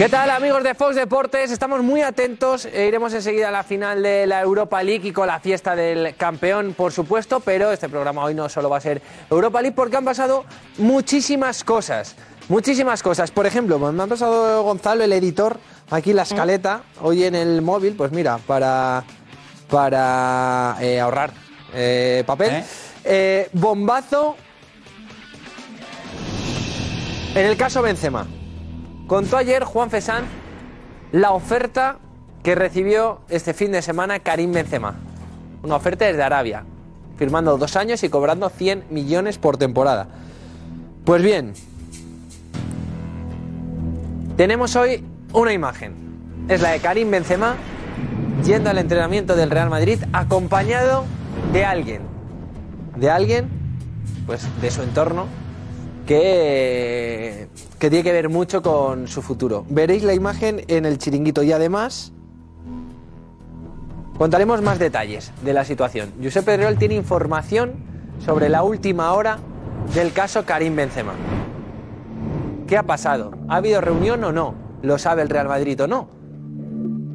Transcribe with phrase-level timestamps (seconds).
[0.00, 1.50] ¿Qué tal amigos de Fox Deportes?
[1.50, 5.26] Estamos muy atentos, e iremos enseguida a la final de la Europa League y con
[5.26, 9.02] la fiesta del campeón, por supuesto, pero este programa hoy no solo va a ser
[9.30, 10.46] Europa League porque han pasado
[10.78, 12.16] muchísimas cosas,
[12.48, 13.30] muchísimas cosas.
[13.30, 15.58] Por ejemplo, me ha pasado Gonzalo, el editor,
[15.90, 19.04] aquí la escaleta, hoy en el móvil, pues mira, para,
[19.68, 21.30] para eh, ahorrar
[21.74, 22.64] eh, papel.
[23.04, 24.34] Eh, bombazo
[27.34, 28.26] en el caso Benzema.
[29.10, 30.22] Contó ayer Juan Fesán
[31.10, 31.98] la oferta
[32.44, 34.94] que recibió este fin de semana Karim Benzema.
[35.64, 36.64] Una oferta desde Arabia,
[37.16, 40.06] firmando dos años y cobrando 100 millones por temporada.
[41.04, 41.54] Pues bien,
[44.36, 46.46] tenemos hoy una imagen.
[46.48, 47.56] Es la de Karim Benzema
[48.44, 51.04] yendo al entrenamiento del Real Madrid acompañado
[51.52, 52.02] de alguien.
[52.94, 53.48] De alguien,
[54.24, 55.26] pues de su entorno,
[56.06, 57.48] que,
[57.80, 59.64] que tiene que ver mucho con su futuro.
[59.70, 62.12] Veréis la imagen en el chiringuito y además
[64.18, 66.12] contaremos más detalles de la situación.
[66.22, 67.72] Josep Pedrerol tiene información
[68.24, 69.38] sobre la última hora
[69.94, 71.14] del caso Karim Benzema.
[72.66, 73.32] ¿Qué ha pasado?
[73.48, 74.54] ¿Ha habido reunión o no?
[74.82, 76.08] ¿Lo sabe el Real Madrid o no?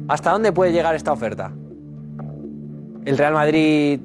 [0.08, 1.52] ¿Hasta dónde puede llegar esta oferta?
[3.04, 4.00] El Real Madrid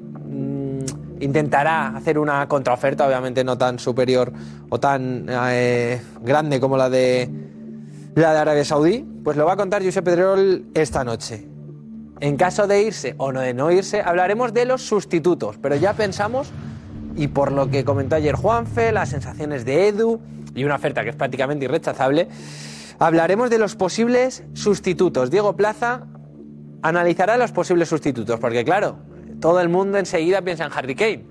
[1.22, 4.32] intentará hacer una contraoferta, obviamente no tan superior
[4.68, 7.30] o tan eh, grande como la de
[8.14, 11.48] la de Arabia Saudí, pues lo va a contar Josep Pedrerol esta noche.
[12.20, 15.94] En caso de irse o no de no irse, hablaremos de los sustitutos, pero ya
[15.94, 16.50] pensamos,
[17.16, 20.20] y por lo que comentó ayer Juanfe, las sensaciones de Edu
[20.54, 22.28] y una oferta que es prácticamente irrechazable,
[22.98, 25.30] hablaremos de los posibles sustitutos.
[25.30, 26.06] Diego Plaza
[26.82, 28.98] analizará los posibles sustitutos, porque claro,
[29.42, 31.26] todo el mundo enseguida piensa en Harry Kane,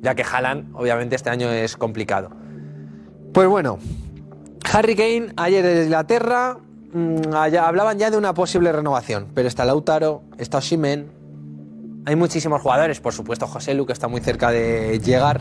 [0.00, 2.30] ya que Haaland obviamente este año es complicado.
[3.34, 3.78] Pues bueno,
[4.72, 6.56] Harry Kane ayer en Inglaterra
[6.92, 11.10] mmm, hablaban ya de una posible renovación, pero está Lautaro, está Osimhen,
[12.06, 15.40] hay muchísimos jugadores, por supuesto José Lu que está muy cerca de llegar.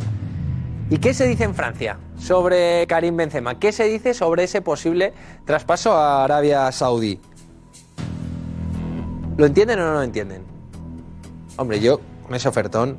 [0.90, 3.60] ¿Y qué se dice en Francia sobre Karim Benzema?
[3.60, 5.14] ¿Qué se dice sobre ese posible
[5.46, 7.20] traspaso a Arabia Saudí?
[9.38, 10.58] ¿Lo entienden o no lo entienden?
[11.58, 12.00] Hombre, yo
[12.36, 12.98] ese ofertón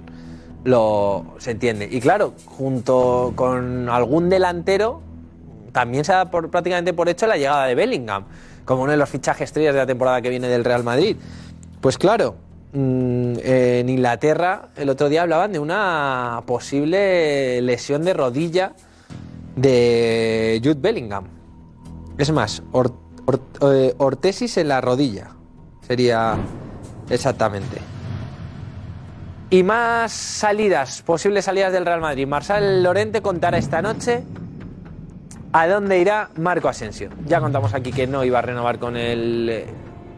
[0.65, 1.89] lo se entiende.
[1.91, 5.01] Y claro, junto con algún delantero,
[5.73, 8.25] también se da por, prácticamente por hecho la llegada de Bellingham,
[8.65, 11.17] como uno de los fichajes estrellas de la temporada que viene del Real Madrid.
[11.81, 12.37] Pues claro,
[12.73, 18.73] mmm, en Inglaterra el otro día hablaban de una posible lesión de rodilla
[19.57, 21.25] de Jude Bellingham.
[22.17, 22.93] Es más, or,
[23.63, 25.29] eh, ortesis en la rodilla
[25.87, 26.37] sería
[27.09, 27.79] exactamente.
[29.51, 32.27] Y más salidas, posibles salidas del Real Madrid.
[32.27, 34.23] Marcel Lorente contará esta noche
[35.53, 37.09] a dónde irá Marco Asensio.
[37.27, 39.67] Ya contamos aquí que no iba a renovar con el eh,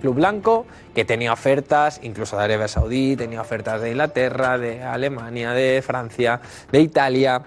[0.01, 5.53] Club Blanco, que tenía ofertas, incluso de Arabia Saudí, tenía ofertas de Inglaterra, de Alemania,
[5.53, 6.41] de Francia,
[6.73, 7.43] de Italia.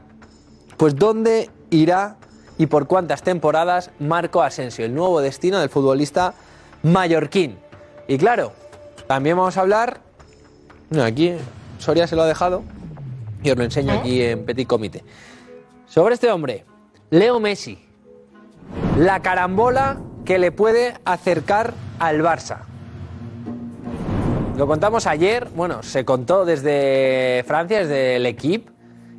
[0.78, 2.16] Pues dónde irá
[2.58, 6.34] y por cuántas temporadas Marco Asensio, el nuevo destino del futbolista
[6.84, 7.58] mallorquín.
[8.08, 8.54] Y claro,
[9.06, 10.00] también vamos a hablar,
[11.02, 11.36] aquí
[11.84, 12.64] Soria se lo ha dejado
[13.44, 15.04] y os lo enseño aquí en Petit Comité.
[15.86, 16.64] Sobre este hombre,
[17.10, 17.78] Leo Messi,
[18.98, 22.60] la carambola que le puede acercar al Barça.
[24.56, 28.72] Lo contamos ayer, bueno, se contó desde Francia, desde el equipo,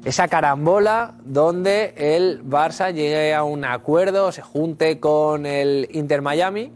[0.06, 6.72] esa carambola donde el Barça llegue a un acuerdo, se junte con el Inter Miami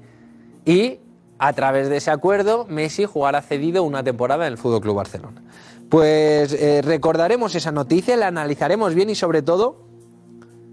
[0.67, 0.99] y
[1.39, 5.43] a través de ese acuerdo Messi jugará cedido una temporada en el Fútbol Club Barcelona.
[5.89, 9.87] Pues eh, recordaremos esa noticia, la analizaremos bien y sobre todo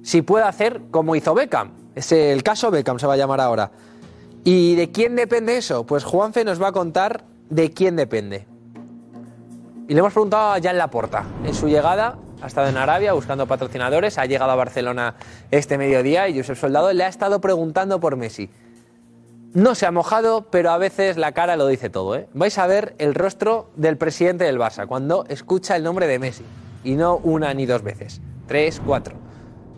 [0.04, 1.72] si puede hacer como hizo Beckham.
[1.96, 3.72] Es el caso Beckham se va a llamar ahora.
[4.44, 5.86] ¿Y de quién depende eso?
[5.86, 8.46] Pues Juanfe nos va a contar de quién depende.
[9.88, 11.26] Y le hemos preguntado a Jan Laporta.
[11.44, 15.16] En su llegada ha estado en Arabia buscando patrocinadores, ha llegado a Barcelona
[15.50, 18.50] este mediodía y Josep Soldado le ha estado preguntando por Messi.
[19.56, 22.18] No se ha mojado, pero a veces la cara lo dice todo.
[22.18, 22.28] ¿eh?
[22.34, 26.44] Vais a ver el rostro del presidente del Barça cuando escucha el nombre de Messi.
[26.84, 28.20] Y no una ni dos veces.
[28.48, 29.16] Tres, cuatro.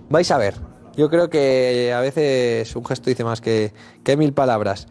[0.09, 0.55] Vais a ver.
[0.95, 3.71] Yo creo que a veces un gesto dice más que,
[4.03, 4.87] que mil palabras.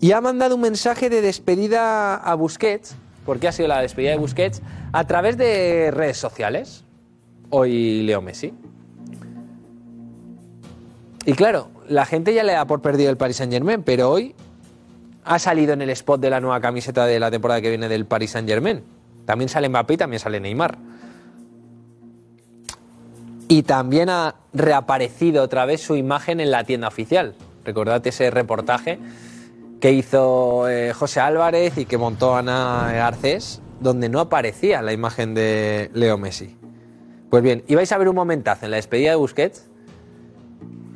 [0.00, 4.18] Y ha mandado un mensaje de despedida a Busquets, porque ha sido la despedida de
[4.18, 4.60] Busquets,
[4.92, 6.84] a través de redes sociales.
[7.48, 8.52] Hoy Leo Messi.
[11.26, 14.34] Y claro, la gente ya le da por perdido el Paris Saint Germain, pero hoy
[15.24, 18.06] ha salido en el spot de la nueva camiseta de la temporada que viene del
[18.06, 18.82] Paris Saint Germain.
[19.26, 20.78] También sale Mbappé y también sale Neymar.
[23.48, 27.34] Y también ha reaparecido otra vez su imagen en la tienda oficial.
[27.64, 28.98] Recordad ese reportaje
[29.80, 35.34] que hizo eh, José Álvarez y que montó Ana Garcés, donde no aparecía la imagen
[35.34, 36.56] de Leo Messi.
[37.30, 39.69] Pues bien, ibais a ver un momentazo en la despedida de Busquets,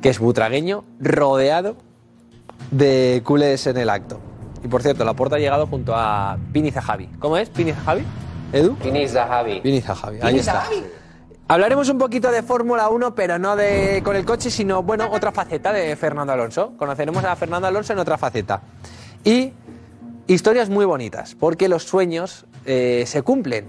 [0.05, 1.77] que es butragueño, rodeado
[2.69, 4.19] de culés en el acto.
[4.63, 7.07] Y por cierto, la puerta ha llegado junto a Pini Zahavi.
[7.17, 7.49] ¿Cómo es?
[7.49, 8.03] ¿Pini Zahavi?
[8.53, 8.75] ¿Edu?
[8.75, 9.61] Pini Zahavi.
[9.61, 10.67] Pini Zahavi, ahí está.
[11.47, 15.31] Hablaremos un poquito de Fórmula 1, pero no de con el coche, sino, bueno, otra
[15.31, 16.73] faceta de Fernando Alonso.
[16.77, 18.61] Conoceremos a Fernando Alonso en otra faceta.
[19.23, 19.53] Y
[20.27, 23.65] historias muy bonitas, porque los sueños eh, se cumplen.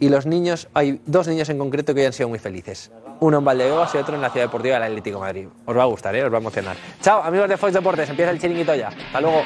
[0.00, 2.90] Y los niños, hay dos niños en concreto que hoy han sido muy felices.
[3.20, 5.48] Uno en Valdebebas y otro en la Ciudad Deportiva del Atlético Madrid.
[5.64, 6.24] Os va a gustar, ¿eh?
[6.24, 6.76] os va a emocionar.
[7.00, 8.88] Chao, amigos de Fox Deportes, empieza el chiringuito ya.
[8.88, 9.42] Hasta luego.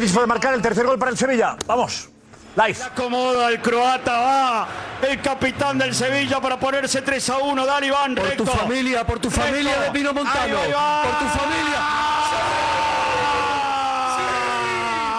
[0.00, 1.56] Rakitic para marcar el tercer gol para el Sevilla.
[1.66, 2.08] Vamos.
[2.56, 2.82] Live.
[2.82, 4.12] Acomoda el croata.
[4.18, 4.68] Va
[5.02, 7.66] el capitán del Sevilla para ponerse 3 a 1.
[7.66, 8.14] Dale, Iván.
[8.14, 8.44] Por recto.
[8.44, 10.58] tu familia, por tu familia de Pino Montano.
[10.58, 11.02] Ahí va.
[11.02, 11.80] Por tu familia.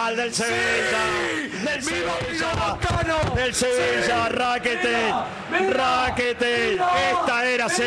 [0.06, 1.31] Al del Sevilla.
[1.82, 2.48] Del ¡Viva Sevilla.
[2.56, 3.36] Montano!
[3.36, 5.14] Del Sevilla, Raquete,
[5.72, 7.84] Raquete, esta era sí,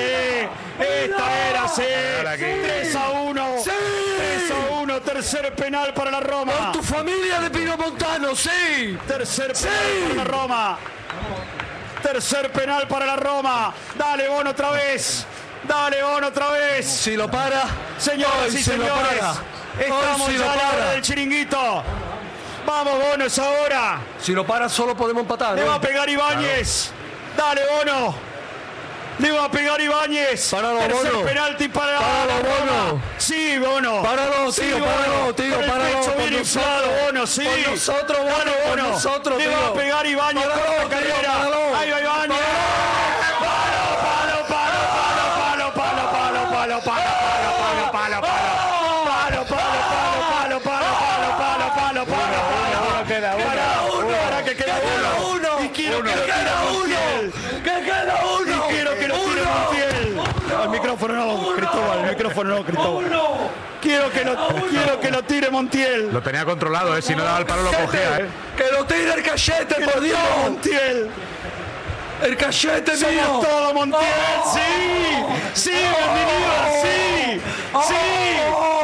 [0.79, 1.83] esta era sí,
[2.35, 7.51] 3 a 1, 3 a 1, tercer penal para la Por Roma, tu familia de
[7.51, 8.99] Pino Montano, sí.
[9.07, 10.79] tercer penal para la Roma,
[12.03, 15.25] tercer penal para la Roma, dale Bono otra vez,
[15.69, 17.65] dale Bono otra vez, Si lo para.
[17.99, 19.25] señoras hoy y si señores,
[19.79, 21.83] estamos si ya lo a la hora del chiringuito,
[22.67, 24.01] vamos Bono, es ahora.
[24.21, 25.55] Si lo para, solo podemos empatar.
[25.57, 25.65] Le ¿eh?
[25.65, 26.91] va a pegar Ibáñez.
[27.37, 28.15] Dale, Bono.
[29.19, 30.51] Le va a pegar Ibáñez.
[30.51, 31.25] Páralo, Tercer Bono.
[31.25, 32.83] penalti para Páralo, la.
[32.85, 33.03] Bono.
[33.19, 34.03] Sí, Bono.
[34.03, 37.45] Páralo, Sí, tío, páralo, tío, Con el pecho bien inflado, Bono, sí.
[37.45, 38.89] Por nosotros, Bono, Bono.
[38.91, 40.45] nosotros, Le va a pegar Ibáñez.
[40.47, 41.77] Páralo, páralo.
[41.77, 42.39] Ahí va Ibáñez.
[53.15, 54.09] Queda uno.
[54.25, 54.75] Para que queda
[55.31, 55.65] uno.
[55.65, 57.33] Y quiero que lo tire Montiel.
[57.63, 58.57] ¡Que queda uno!
[58.57, 60.21] Y quiero que lo tire Montiel.
[60.65, 63.05] El micrófono no, Cristóbal, el micrófono no, Cristóbal.
[63.81, 66.13] Quiero que lo, quiero que lo tire Montiel.
[66.13, 67.03] Lo tenía controlado, ¿eh?
[67.03, 68.27] Si no daba el palo lo cogía, ¿eh?
[68.57, 70.19] ¡Que lo tire el cachete, por Dios!
[70.43, 71.09] Montiel.
[72.21, 73.41] ¡El cachete Somos mío!
[73.49, 74.03] todo Montiel.
[74.53, 74.61] Sí.
[75.55, 76.83] Sí, bienvenido.
[76.83, 77.41] Sí.
[77.87, 78.84] Sí.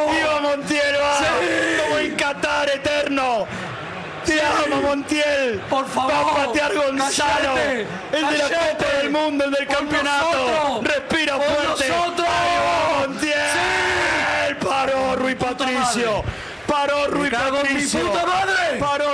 [4.41, 5.59] Te amo, Montiel.
[5.69, 6.11] Por favor.
[6.13, 7.57] Va a patear Gonzalo.
[7.57, 7.85] El
[8.29, 8.43] de la.
[8.49, 10.25] Copa del Mundo, el del Por campeonato.
[10.31, 10.83] nosotros.
[10.95, 11.89] Respira Por fuerte.
[11.89, 12.27] nosotros.
[12.27, 14.57] Ahí va Montiel.
[14.57, 16.23] Paró Rui Patricio.
[16.67, 18.11] Paró Rui Patricio.
[18.79, 19.10] Paró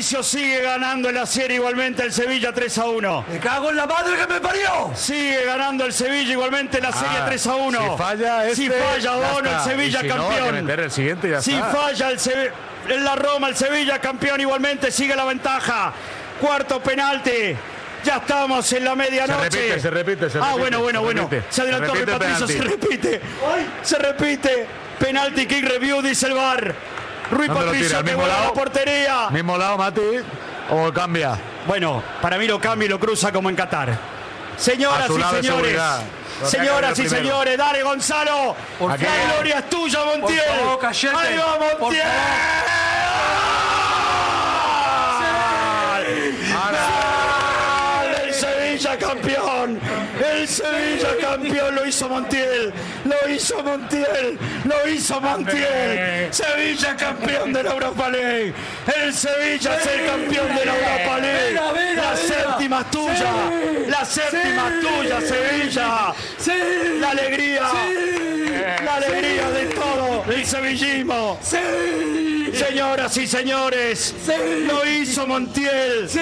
[0.00, 0.22] Rui Patricio.
[0.22, 3.24] Sigue ganando en la serie igualmente el Sevilla 3 a 1.
[3.30, 4.90] ¡Me cago en la madre que me parió!
[4.94, 7.78] Sigue ganando el Sevilla igualmente en la serie Ah, 3 a 1.
[7.92, 9.60] Si falla este, Si falla ya Bono, el.
[9.64, 10.54] Sevilla si campeón.
[10.64, 11.66] meter el siguiente y ya si está.
[11.66, 12.52] falla el Sevilla,
[12.88, 15.92] en la Roma, el Sevilla campeón igualmente sigue la ventaja.
[16.40, 17.54] Cuarto penalti.
[18.02, 19.50] Ya estamos en la medianoche.
[19.50, 21.22] Se repite, se repite, se Ah, repite, bueno, bueno, se bueno.
[21.30, 21.44] repite.
[21.50, 23.20] Se adelantó Se Patricio, se repite.
[23.82, 24.66] Se repite.
[24.98, 26.74] Penalti kick review, dice el VAR.
[27.30, 28.54] Rui ¿Dónde lo Patricio que mismo vuelve a la lado?
[28.54, 29.30] portería.
[29.30, 30.00] Mismo lado, Mati,
[30.70, 31.38] o cambia.
[31.66, 33.96] Bueno, para mí lo cambia y lo cruza como en Qatar.
[34.56, 35.80] Señoras y señores,
[36.44, 37.22] señoras y primero.
[37.22, 38.54] señores, dale Gonzalo.
[38.78, 40.40] Por la gloria es tuya, Montiel.
[40.78, 41.24] Por favor.
[41.24, 42.02] Ahí va Por Montiel.
[50.50, 52.72] Sevilla campeón lo hizo Montiel.
[53.04, 54.38] Lo hizo Montiel.
[54.64, 56.28] Lo hizo Montiel.
[56.32, 58.52] Sevilla campeón de la Europa League.
[59.02, 61.94] El Sevilla es el campeón de la Europa League.
[61.94, 63.32] La séptima es tuya.
[63.88, 66.14] La séptima es tuya, Sevilla.
[67.00, 67.70] La alegría.
[68.84, 71.38] La alegría de todo el sevillismo.
[71.42, 71.56] ¡Sí!
[72.54, 74.32] Señoras y señores, Sí.
[74.66, 76.08] lo hizo Montiel.
[76.08, 76.20] ¡Sí!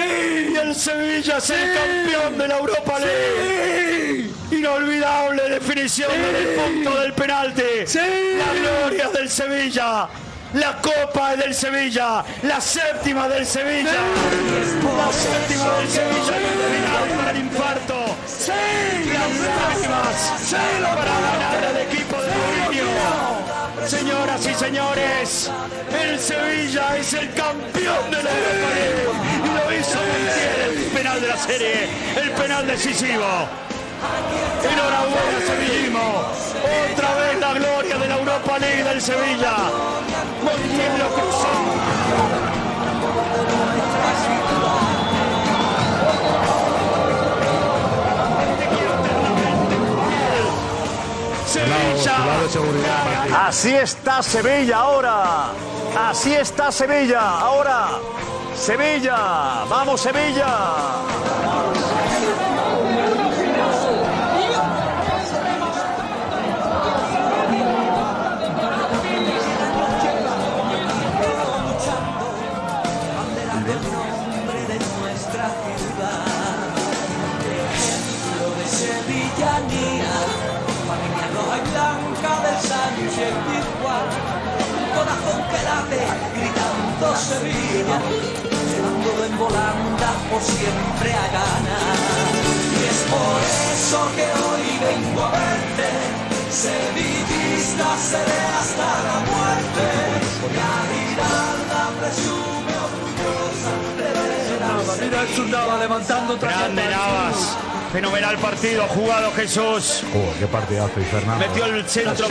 [0.53, 4.29] Y el Sevilla es el campeón de la Europa League.
[4.51, 7.63] Inolvidable definición del punto del penalti.
[7.95, 10.07] La gloria del Sevilla.
[10.53, 12.23] La copa es del Sevilla.
[12.43, 13.91] La séptima del Sevilla.
[14.97, 16.37] La séptima del Sevilla
[17.21, 18.15] en el infarto.
[18.25, 18.51] ¡Sí!
[19.13, 20.31] Las lágrimas
[20.81, 22.08] para ganar al equipo
[23.87, 25.51] Señoras y señores,
[25.91, 29.09] el Sevilla es el campeón de la Europa League.
[29.43, 33.25] Y lo hizo Montiel, el penal de la serie, el penal decisivo.
[34.63, 36.23] Enhorabuena, Sevillismo.
[36.93, 39.55] Otra vez la gloria de la Europa League del Sevilla.
[40.43, 42.58] Montiel lo cruzó.
[51.67, 53.47] Sevilla.
[53.47, 55.51] Así está Sevilla ahora.
[56.09, 57.89] Así está Sevilla ahora.
[58.55, 59.65] Sevilla.
[59.69, 61.78] Vamos Sevilla.
[87.39, 87.99] Sevilla,
[88.69, 91.97] llevándolo en volanda por siempre a ganar.
[92.75, 93.39] Y es por
[93.73, 95.87] eso que hoy vengo a verte,
[96.51, 99.85] sevillista seré hasta la muerte.
[100.59, 104.65] La mirada presume orgullosa de ver a
[105.01, 107.57] Mira el Nava levantando Grande Navas.
[107.93, 110.03] Fenomenal partido jugado Jesús.
[110.11, 111.47] Joder, qué partidazo, y Fernando.
[111.47, 112.27] Metió el centro.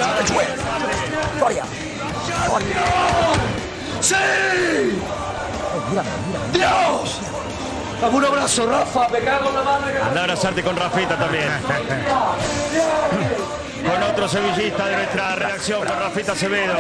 [4.09, 4.15] ¡Sí!
[6.55, 7.19] ¡Dios!
[8.01, 10.01] Dame un abrazo, Rafa, me cago en la madre.
[10.01, 11.45] Anda a abrazarte con Rafita también.
[13.79, 16.75] Con otro sevillista de nuestra redacción, con Rafita Acevedo.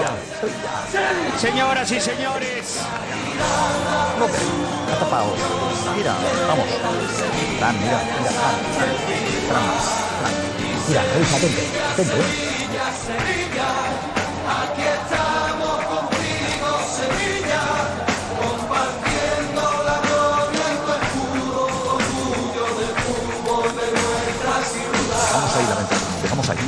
[1.38, 2.80] Señoras y señores.
[4.84, 5.32] Está tapado.
[5.96, 6.14] Mira,
[6.48, 6.66] vamos.
[7.58, 8.56] Fran, mira, mira, Fran,
[9.48, 9.64] Fran,
[10.18, 10.34] Fran.
[10.88, 11.60] Mira, revisa, atento,
[11.92, 12.48] atento, eh.
[25.32, 26.08] Vamos ahí la ventana.
[26.48, 26.62] Aquí.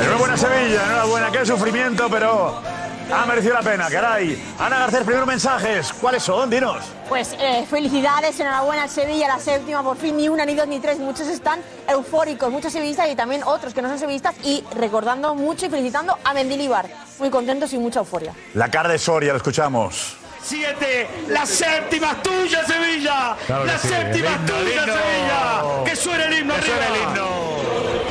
[0.00, 2.71] Enhorabuena Sevilla, enhorabuena, qué sufrimiento, pero
[3.10, 4.42] ha merecido la pena, caray.
[4.58, 6.50] Ana Garcés, primeros mensajes, ¿cuáles son?
[6.50, 6.78] Dinos.
[7.08, 10.80] Pues eh, felicidades, enhorabuena al Sevilla, la séptima, por fin ni una, ni dos, ni
[10.80, 10.98] tres.
[10.98, 15.66] Muchos están eufóricos, muchos sevillistas y también otros que no son sevillistas y recordando mucho
[15.66, 16.86] y felicitando a Mendilibar.
[17.18, 18.32] Muy contentos y mucha euforia.
[18.54, 20.16] La cara de Soria, lo escuchamos.
[20.42, 23.36] Siete, la séptima es tuya, Sevilla.
[23.46, 24.84] Claro la sí, séptima tuya.
[24.84, 25.84] Sevilla.
[25.84, 26.96] Que suene el himno Que suene arriba.
[26.96, 28.01] el himno.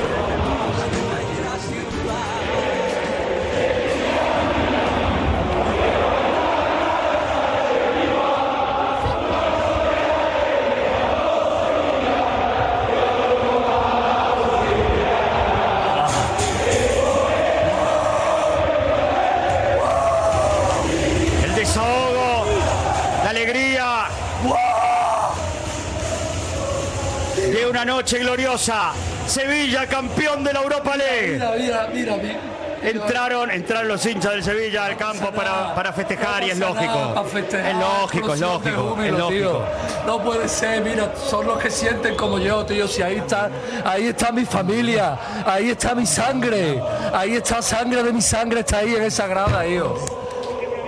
[27.81, 28.91] Una noche gloriosa.
[29.25, 31.33] Sevilla, campeón de la Europa League.
[31.33, 32.39] Mira, mira, mira, mira.
[32.83, 37.13] Entraron, entraron los hinchas del Sevilla al campo para, para festejar y es lógico.
[37.33, 39.63] Es lógico, es lógico, es lógico.
[40.05, 42.88] No puede ser, mira, son los que sienten como yo, tío.
[42.88, 43.50] Si ahí está,
[43.85, 46.81] ahí está mi familia, ahí está mi sangre,
[47.13, 49.95] ahí está sangre de mi sangre, está ahí en esa grada, tío.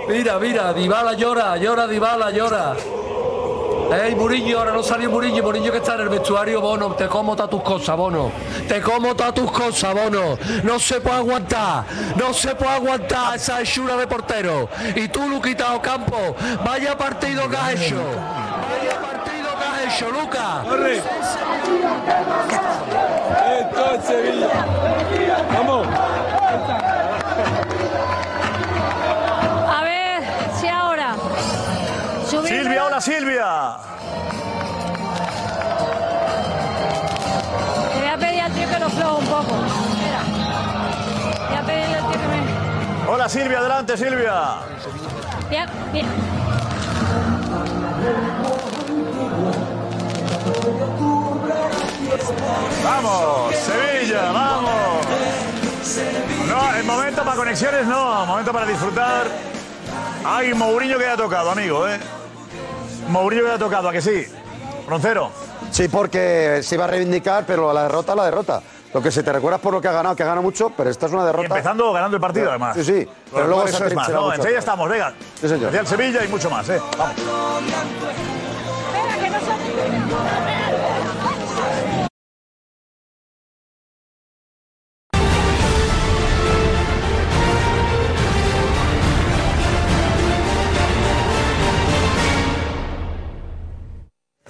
[0.08, 2.76] Mira, mira, Dybala llora, llora, Dybala llora.
[4.02, 7.36] Ey, Murillo, ahora no salió Murillo, Murillo que está en el vestuario, Bono, te como
[7.36, 8.32] todas tus cosas, Bono.
[8.66, 10.36] Te como todas tus cosas, Bono.
[10.64, 11.84] No se puede aguantar,
[12.16, 14.68] no se puede aguantar esa hechura de portero.
[14.96, 16.34] Y tú, Luquita Ocampo,
[16.64, 17.96] vaya partido que has hecho.
[17.96, 20.64] Vaya partido que has hecho, Luca.
[23.60, 24.48] Esto es Sevilla.
[25.52, 25.86] Vamos.
[33.00, 33.76] Subir- Silvia, hola Silvia.
[37.94, 39.54] Le voy a pedir al tío que lo floje un poco.
[39.64, 40.22] Espera.
[41.48, 43.10] Voy a pedirle al tío que me.
[43.12, 44.32] Hola Silvia, adelante Silvia.
[45.50, 46.06] Bien, bien.
[52.84, 55.06] Vamos, Sevilla, vamos.
[56.48, 59.26] No, el momento para conexiones no, momento para disfrutar.
[60.24, 61.98] Ay, Mourinho que ha tocado, amigo, ¿eh?
[63.08, 64.26] Mourinho que ha tocado, ¿a que sí?
[64.88, 65.30] Roncero.
[65.70, 68.62] Sí, porque se iba a reivindicar, pero la derrota, la derrota.
[68.92, 70.70] Lo que se te recuerda es por lo que ha ganado, que ha ganado mucho,
[70.76, 71.46] pero esta es una derrota.
[71.46, 72.76] Empezando ganando el partido, Pero- además.
[72.76, 73.08] Sí, sí.
[73.32, 74.22] Pero luego se eso es más, ¿no?
[74.22, 75.12] mucho Enseguida estamos, venga.
[75.40, 75.74] Sí, señor.
[75.74, 76.80] Especial Sevilla y mucho más, ¿eh?
[76.96, 77.14] Vamos.
[78.86, 80.63] Espera, que no se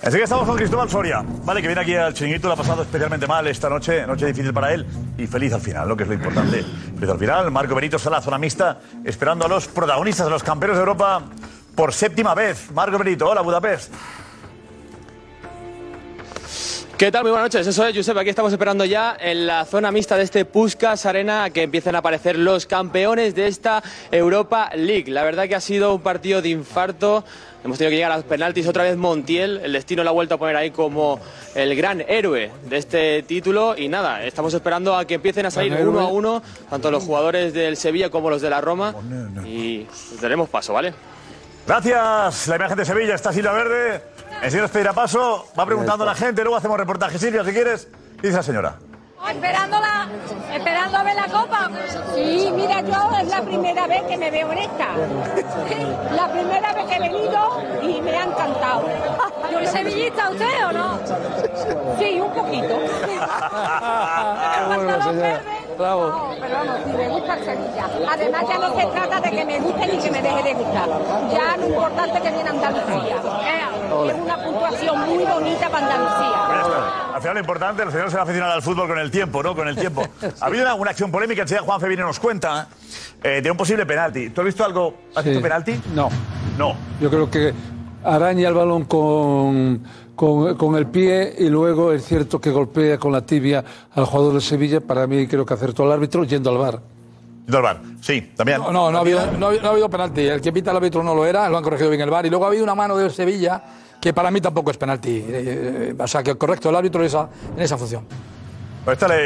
[0.04, 1.62] Enseguida estamos con Cristóbal Soria, ¿vale?
[1.62, 4.74] Que viene aquí al chiringuito, lo ha pasado especialmente mal esta noche, noche difícil para
[4.74, 4.84] él
[5.16, 6.62] y feliz al final, lo que es lo importante.
[6.94, 10.30] Feliz al final, Marco Benito está en la zona mixta, esperando a los protagonistas, a
[10.30, 11.22] los campeones de Europa
[11.74, 12.70] por séptima vez.
[12.72, 13.94] Marco Benito, hola Budapest.
[16.98, 17.22] ¿Qué tal?
[17.22, 17.66] Muy buenas noches.
[17.66, 18.16] Eso es, Josep.
[18.18, 21.98] Aquí estamos esperando ya en la zona mixta de este Puskas Arena que empiecen a
[21.98, 23.82] aparecer los campeones de esta
[24.12, 25.10] Europa League.
[25.10, 27.24] La verdad que ha sido un partido de infarto.
[27.64, 29.58] Hemos tenido que llegar a los penaltis otra vez Montiel.
[29.64, 31.18] El destino lo ha vuelto a poner ahí como
[31.54, 33.74] el gran héroe de este título.
[33.74, 37.54] Y nada, estamos esperando a que empiecen a salir uno a uno, tanto los jugadores
[37.54, 38.94] del Sevilla como los de la Roma.
[39.46, 39.86] Y
[40.20, 40.92] daremos paso, ¿vale?
[41.66, 44.02] Gracias, la imagen de Sevilla está Silvia Verde.
[44.42, 47.18] Enseguida nos pedirá paso, va preguntando a la gente, luego hacemos reportaje.
[47.18, 47.88] Silvia, si quieres,
[48.20, 48.76] ¿qué dice la señora?
[49.28, 50.08] Esperando, la,
[50.54, 51.70] esperando a ver la copa.
[52.14, 54.88] Sí, mira, yo es la primera vez que me veo en esta.
[56.14, 58.84] La primera vez que he venido y me ha encantado.
[59.60, 60.98] ¿Es sevillista usted o no?
[61.98, 62.78] Sí, un poquito.
[64.66, 65.40] bueno, señora.
[65.78, 66.06] Bravo.
[66.06, 67.88] No, pero vamos, si me gusta el Sevilla.
[68.08, 70.88] Además, ya no se trata de que me guste ni que me deje de gustar.
[71.32, 73.16] Ya lo importante es que viene Andalucía.
[74.06, 76.43] Es una puntuación muy bonita para Andalucía.
[77.14, 79.42] Al final lo importante, los señores se van a aficionar al fútbol con el tiempo,
[79.42, 79.54] ¿no?
[79.54, 80.02] Con el tiempo.
[80.40, 82.68] Ha habido una, una acción polémica, enseguida Juan Febine nos cuenta,
[83.22, 84.30] eh, de un posible penalti.
[84.30, 84.94] ¿Tú has visto algo?
[85.14, 85.80] ¿Has visto penalti?
[85.94, 86.08] No.
[86.58, 86.74] No.
[87.00, 87.52] Yo creo que
[88.02, 89.82] araña el balón con,
[90.16, 94.34] con, con el pie y luego es cierto que golpea con la tibia al jugador
[94.34, 94.80] de Sevilla.
[94.80, 96.80] Para mí creo que acertó el árbitro yendo al bar.
[97.46, 98.58] Yendo al bar, sí, también.
[98.58, 100.22] No, no, no ha, habido, no, ha habido- no ha habido penalti.
[100.22, 102.26] El que pita el árbitro no lo era, lo han corregido bien el bar.
[102.26, 103.62] Y luego ha habido una mano de Sevilla
[104.04, 105.16] que para mí tampoco es penalti.
[105.16, 108.04] Eh, eh, o sea, que correcto el árbitro en esa, en esa función.
[108.84, 109.16] Pues está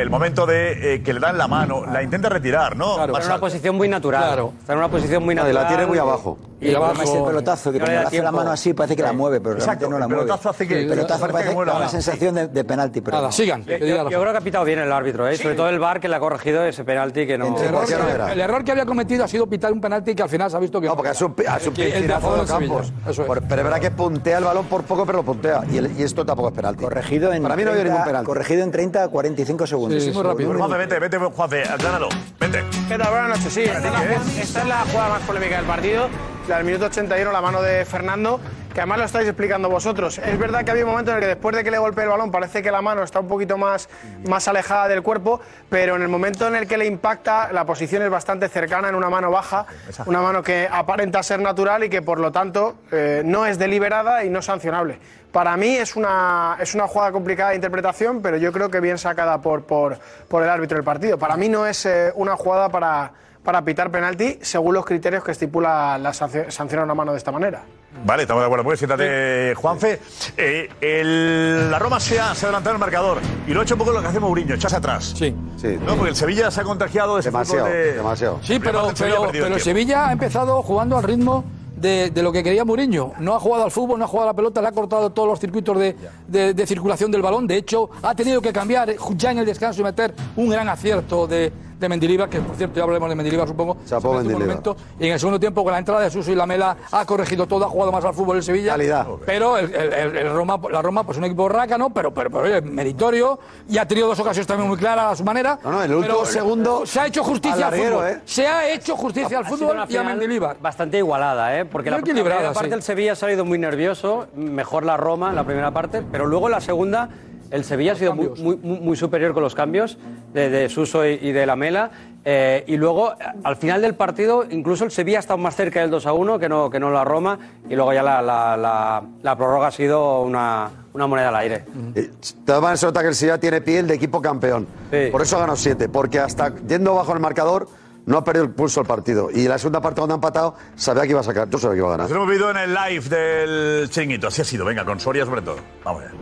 [0.00, 3.04] el momento de eh, que le dan la mano, la intenta retirar, ¿no?
[3.04, 4.24] Está en una posición muy natural.
[4.24, 4.52] Claro.
[4.58, 5.62] Está en una posición muy natural.
[5.62, 6.38] la tiene muy abajo.
[6.58, 9.40] Y, Y el pelotazo, que No cuando hace la mano así parece que la mueve,
[9.42, 10.24] pero Exacto, realmente no la el mueve.
[10.24, 11.88] pelotazo hace que- el pelotazo parece que da mano.
[11.90, 13.00] sensación de, de penalti.
[13.02, 13.30] Pero no.
[13.30, 15.36] Yo, yo- yo creo que ha pitado bien el árbitro, ¿eh?
[15.36, 17.56] sobre todo el VAR que le ha corregido ese penalti que no.
[17.58, 17.84] El error,
[18.32, 20.60] el error que había cometido ha sido pitar un penalti que al final se ha
[20.60, 20.86] visto que.
[20.86, 22.68] No, porque es un, es un el piscinazo de Sevilla.
[22.74, 22.92] Campos.
[23.06, 23.26] Eso es.
[23.28, 25.60] Por- pero es verdad que puntea el balón por poco, pero lo puntea.
[25.70, 26.82] Y, el- y esto tampoco es penalti.
[26.84, 28.26] Corregido en, Para mí no había 30 ningún penalti.
[28.26, 30.02] corregido en 30 a 45 segundos.
[30.02, 32.08] Pues Juanfe, vete, vete, Juanfe, acláralo.
[32.40, 32.64] Vete.
[32.88, 33.10] ¿Qué tal?
[33.10, 33.52] Buenas noches.
[33.52, 36.08] Sí, esta es, la, esta es la jugada más polémica del partido.
[36.48, 38.38] La del minuto 81, la mano de Fernando,
[38.72, 40.18] que además lo estáis explicando vosotros.
[40.18, 42.10] Es verdad que había un momento en el que después de que le golpee el
[42.10, 43.88] balón parece que la mano está un poquito más,
[44.28, 48.02] más alejada del cuerpo, pero en el momento en el que le impacta, la posición
[48.02, 49.66] es bastante cercana en una mano baja,
[50.06, 54.22] una mano que aparenta ser natural y que por lo tanto eh, no es deliberada
[54.22, 55.00] y no sancionable.
[55.32, 58.98] Para mí es una, es una jugada complicada de interpretación, pero yo creo que bien
[58.98, 61.18] sacada por, por, por el árbitro del partido.
[61.18, 63.10] Para mí no es eh, una jugada para,
[63.46, 67.30] para pitar penalti según los criterios que estipula la sanción, sancionar una mano de esta
[67.30, 67.62] manera.
[68.04, 68.64] Vale, estamos de acuerdo.
[68.64, 70.00] Pues siéntate, Juanfe.
[70.36, 73.62] Eh, el- la Roma se ha, se ha adelantado en el marcador y lo ha
[73.62, 75.14] hecho un poco lo que hace Mourinho, echarse atrás.
[75.16, 75.34] Sí.
[75.56, 75.78] Sí.
[75.86, 77.92] No, porque el Sevilla se ha contagiado de ese Demasiado, de...
[77.94, 78.40] demasiado.
[78.42, 79.60] Sí, pero, Además, el Sevilla ha pero, el.
[79.62, 81.44] Sevilla ha empezado jugando al ritmo
[81.76, 83.12] de, de lo que quería Mourinho.
[83.20, 85.28] No ha jugado al fútbol, no ha jugado a la pelota, le ha cortado todos
[85.28, 87.46] los circuitos de, de- de circulación del balón.
[87.46, 90.68] De hecho, ha tenido que cambiar eh, ya en el descanso y meter un gran
[90.68, 93.76] acierto de, de Mendilibar, que por cierto ya hablaremos de Mendilibar, supongo.
[93.86, 94.46] Chapó en este Mendilibar.
[94.62, 94.76] momento.
[94.98, 97.64] Y en el segundo tiempo, con la entrada de Suso y Lamela, ha corregido todo,
[97.64, 98.72] ha jugado más al fútbol el Sevilla.
[98.72, 99.06] Calidad.
[99.26, 102.44] Pero el, el- el- el Roma, la Roma, pues un equipo rácano, pero, pero, pero
[102.44, 103.38] oye, meritorio.
[103.68, 105.58] Y ha tenido dos ocasiones también muy claras a su manera.
[105.62, 108.06] No, no, en el último Pero segundo, Se ha hecho justicia al fútbol.
[108.06, 108.20] ¿eh?
[108.24, 110.56] Se ha hecho justicia al Ha fútbol y a Mendilibar.
[110.60, 111.64] Bastante igualada, ¿eh?
[111.66, 112.74] Porque la, Muy la primera parte sí.
[112.74, 116.46] el Sevilla ha salido muy nervioso, mejor la Roma en la primera parte, pero luego
[116.46, 117.08] en la segunda
[117.50, 119.98] el Sevilla ha sido muy, muy, muy- superior con los cambios
[120.32, 121.90] de, de Suso y, y de Lamela.
[122.24, 125.90] eh, y luego, al final del partido, incluso el Sevilla ha estado más cerca del
[125.90, 127.38] 2 a 1 que no, que no la Roma.
[127.68, 131.64] Y luego ya la, la- la- la prórroga ha sido una, una moneda al aire.
[131.94, 132.10] Eh,
[132.48, 134.66] maneras, se nota que el Sevilla tiene piel de equipo campeón.
[135.12, 137.68] Por eso ha ganado siete, porque hasta yendo bajo el marcador
[138.06, 139.30] no ha perdido el pulso el partido.
[139.34, 141.50] Y la segunda parte, cuando ha empatado, sabía que iba a sacar.
[141.50, 142.08] Yo sabía que iba a ganar.
[142.08, 144.28] Nos hemos visto en el live del chiringuito.
[144.28, 144.64] Así ha sido.
[144.64, 145.56] Venga, con Soria sobre todo.
[145.84, 146.12] Vamos allá.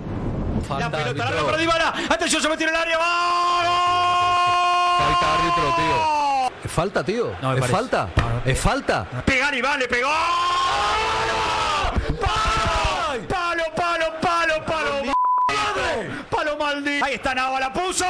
[0.68, 1.94] La pelota larga para Dybala.
[2.08, 2.98] Atención, se metió en el área.
[4.98, 6.50] Falta árbitro, tío.
[6.64, 7.26] Es falta, tío.
[7.26, 7.66] me es parece.
[7.72, 8.08] falta.
[8.44, 9.04] Es falta.
[9.24, 10.08] Pegar y vale, pegó.
[12.20, 13.26] ¡Palo!
[13.28, 15.14] ¡Palo, palo, palo, palo!
[16.30, 17.04] ¡Palo maldito!
[17.04, 18.04] Ahí está Nava, la puso.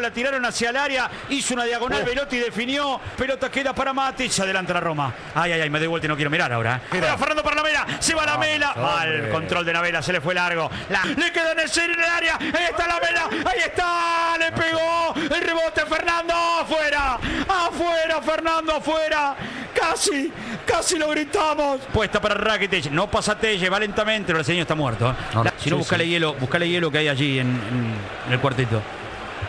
[0.00, 4.42] La tiraron hacia el área, hizo una diagonal, Velotti definió, pelota queda para Matic, se
[4.42, 5.12] adelanta la Roma.
[5.34, 6.80] Ay, ay, ay, me doy vuelta y no quiero mirar ahora.
[6.92, 8.74] Ahora Fernando para la Mela, se va la Mela.
[8.74, 10.70] Mal, control de la Vela, se le fue largo.
[10.90, 14.52] La- le queda en el centro del área, ahí está la Vela, ahí está, le
[14.52, 19.36] pegó, el rebote Fernando, afuera, afuera Fernando, afuera.
[19.74, 20.32] Casi,
[20.64, 21.80] casi lo gritamos.
[21.92, 25.10] Puesta para Rakitic, no pasa Telle, va lentamente, pero el señor está muerto.
[25.10, 25.14] ¿eh?
[25.42, 26.10] La- si no, sí, buscale sí.
[26.10, 27.94] hielo, buscale hielo que hay allí en, en-
[28.28, 28.80] en el cuartito.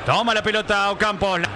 [0.06, 1.40] Toma la pelota Ocampos.
[1.40, 1.50] La-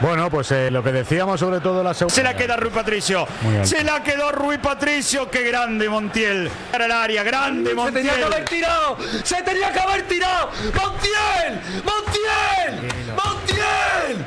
[0.00, 2.14] Bueno, pues eh, lo que decíamos sobre todo la segunda.
[2.14, 3.26] Se la queda Rui Patricio.
[3.64, 5.30] Se la quedó Rui Patricio.
[5.30, 6.50] Qué grande Montiel.
[6.72, 8.06] Para el área, grande Se Montiel.
[8.06, 10.50] tenía que haber tirado, se tenía que haber tirado.
[10.74, 14.24] Montiel, Montiel, Montiel.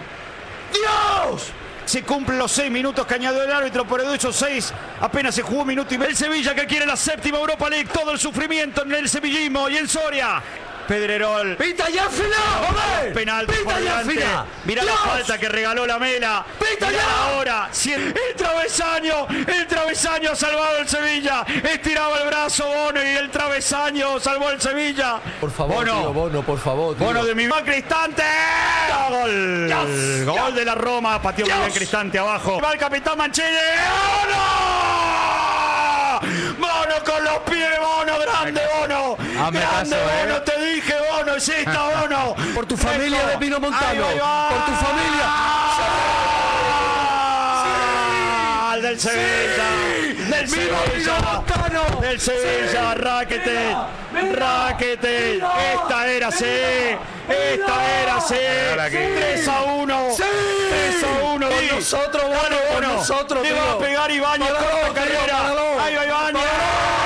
[0.71, 1.47] Dios.
[1.85, 4.71] Se cumplen los seis minutos que añadió el árbitro por esos seis.
[5.01, 6.11] Apenas se jugó un minuto y medio.
[6.11, 7.89] El Sevilla que quiere la séptima Europa League.
[7.91, 10.41] Todo el sufrimiento en el sevillismo y en Soria.
[10.87, 11.55] Pedrerol.
[11.57, 13.13] Pita ya al final, joder.
[13.13, 14.45] Penal Pita por ya final.
[14.65, 15.01] Mirá la Dios.
[15.05, 16.45] falta que regaló la Mela.
[16.59, 17.23] Pita Mirá ya.
[17.27, 17.69] ahora.
[17.85, 21.45] El, travesaño, el travesaño ha salvado el Sevilla.
[21.63, 25.19] Estiraba el brazo Bono y el travesaño salvó el Sevilla.
[25.39, 26.01] Por favor, Bono.
[26.01, 26.95] tío, Bono, por favor.
[26.95, 27.05] tío.
[27.05, 28.23] Bono de mi mal Cristante.
[29.09, 29.67] Gol.
[29.67, 30.25] Dios.
[30.25, 31.21] Gol de la Roma.
[31.21, 32.59] Pateó bien Cristante abajo.
[32.61, 33.47] Va el capitán Manchini.
[34.23, 36.19] ¡Bono!
[36.57, 39.17] Bono con los pies, Bono, grande Bono.
[39.43, 40.25] Hazme grande caso, ¿eh?
[40.25, 42.35] Bono, te dije Bono, está Bono.
[42.55, 44.07] Por tu familia de Pino Montano.
[44.07, 44.49] Ahí va.
[44.49, 45.27] Por tu familia.
[48.71, 49.67] Al del Sevilla.
[50.29, 51.19] Del ¡Viva Pino Sevilla.
[51.19, 52.01] Montano!
[52.01, 53.75] Del Sevilla, Raquete.
[54.33, 55.35] Raquete.
[55.73, 56.45] Esta era sí.
[57.27, 58.35] Esta era sí.
[58.89, 60.07] 3 a 1.
[60.15, 60.23] Sí.
[60.69, 61.49] 3 a 1.
[61.49, 62.93] Con nosotros, Bono, Dale, con Bono.
[62.93, 63.61] nosotros, va tío.
[63.61, 64.49] a pegar Ibañez
[64.93, 65.83] carrera.
[65.83, 67.02] Ahí va Ibañez.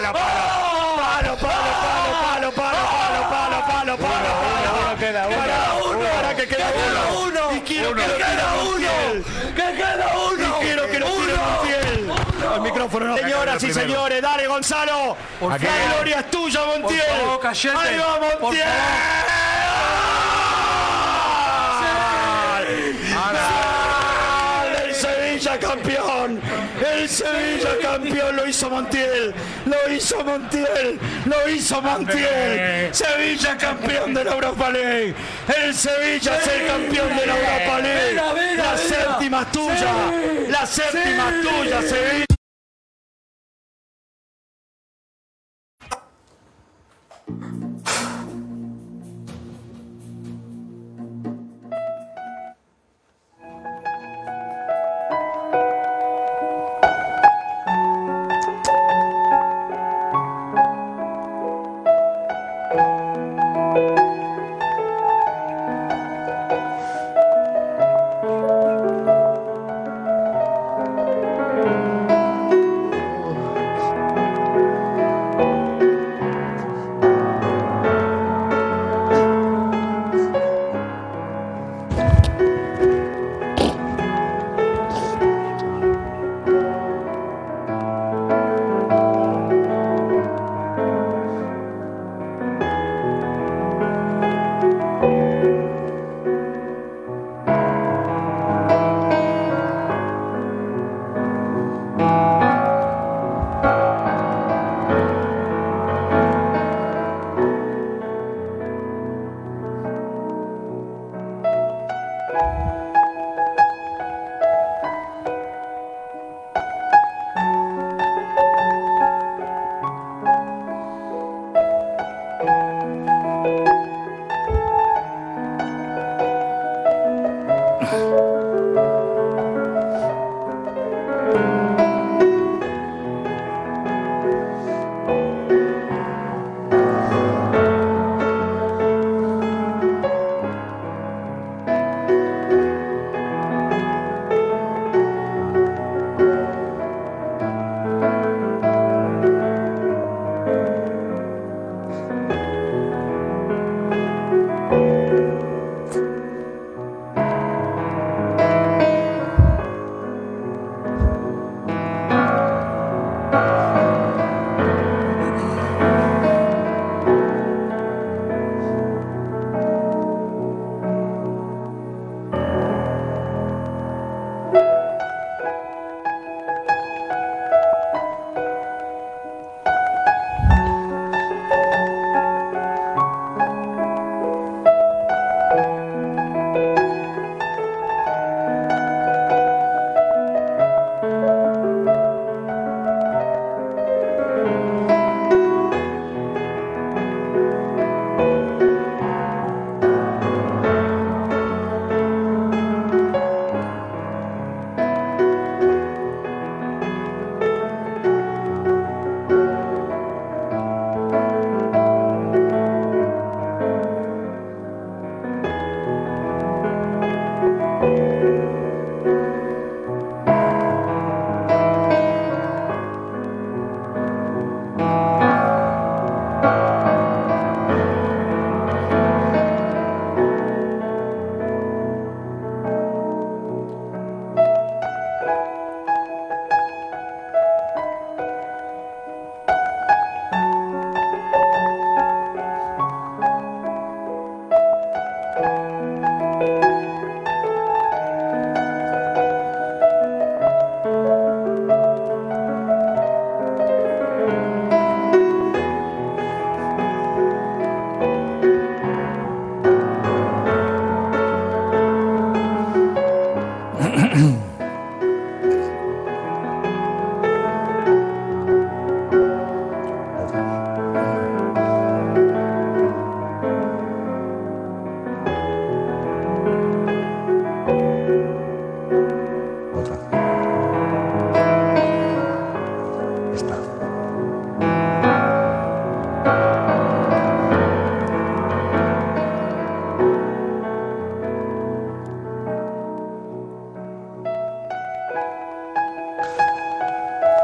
[0.00, 2.10] Palo, palo, palo, palo.
[2.20, 6.04] Palo, palo, palo, palo, palo, palo, palo, queda uno.
[6.16, 9.24] Para que quiero queda Montiel.
[9.54, 10.46] ¡Que queda uno!
[10.46, 10.98] Y quiero que.
[11.00, 12.12] Montiel.
[12.54, 13.16] El micrófono no.
[13.16, 15.16] Señoras y señores, dale Gonzalo.
[15.40, 17.00] La gloria es tuya, Montiel.
[17.76, 18.68] Ahí va Montiel.
[24.60, 26.40] ¡Gol del Sevilla campeón!
[27.10, 29.34] Sevilla campeón lo hizo Montiel,
[29.66, 30.96] lo hizo Montiel,
[31.26, 32.94] lo hizo Montiel.
[32.94, 35.14] Sevilla campeón de la Europa League.
[35.48, 38.56] El Sevilla es el campeón de la Europa League.
[38.56, 39.92] La séptima es tuya,
[40.50, 42.29] la séptima es tuya, Sevilla.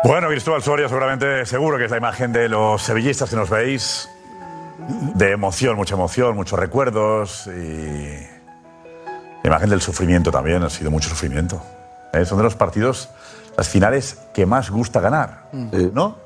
[0.07, 4.09] Bueno, Cristóbal Soria, seguramente seguro que es la imagen de los sevillistas que nos veis.
[5.17, 8.25] De emoción, mucha emoción, muchos recuerdos y.
[9.43, 11.61] La imagen del sufrimiento también, ha sido mucho sufrimiento.
[12.13, 12.25] ¿eh?
[12.25, 13.09] Son de los partidos,
[13.57, 16.19] las finales que más gusta ganar, ¿no?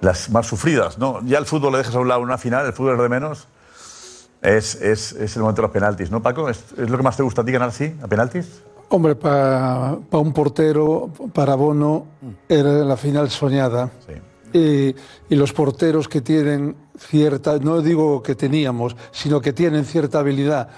[0.00, 1.20] Las más sufridas, ¿no?
[1.22, 3.46] Ya el fútbol lo dejas a un lado una final, el fútbol es de menos.
[4.40, 6.48] Es, es, es el momento de los penaltis, ¿no, Paco?
[6.48, 8.62] ¿Es, es lo que más te gusta a ti ganar así, a penaltis?
[8.94, 12.06] Hombre, para un portero, para Bono,
[12.46, 13.90] era la final soñada.
[14.52, 14.94] Y,
[15.30, 20.68] y los porteros que tienen cierta, no digo que teníamos, sino que tienen cierta habilidad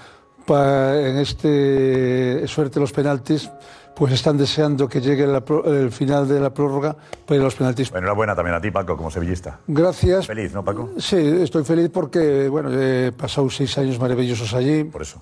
[0.45, 3.51] pa- en este suerte los penaltis,
[3.93, 7.89] pues están deseando que llegue la el final de la prórroga para los penaltis.
[7.91, 9.59] Bueno, enhorabuena también a ti, Paco, como sevillista.
[9.67, 10.25] Gracias.
[10.25, 10.91] Feliz, ¿no, Paco?
[10.97, 14.85] Sí, estoy feliz porque bueno, he pasado seis años maravillosos allí.
[14.85, 15.19] Por eso.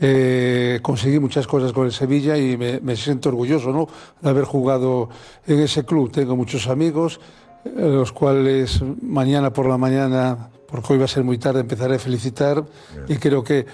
[0.00, 3.88] Eh, conseguí muchas cosas con el Sevilla y me, me siento orgulloso ¿no?
[4.20, 5.08] de haber jugado
[5.46, 6.12] en ese club.
[6.12, 7.20] Tengo muchos amigos,
[7.64, 11.96] eh, los cuales mañana por la mañana, porque hoy va a ser muy tarde, empezaré
[11.96, 12.64] a felicitar.
[13.08, 13.66] Y creo que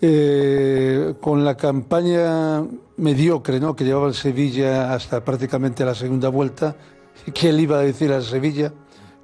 [0.00, 2.64] eh, con la campaña
[2.96, 3.76] mediocre ¿no?
[3.76, 6.74] que llevaba el Sevilla hasta prácticamente la segunda vuelta,
[7.34, 8.72] ¿quién le iba a decir al Sevilla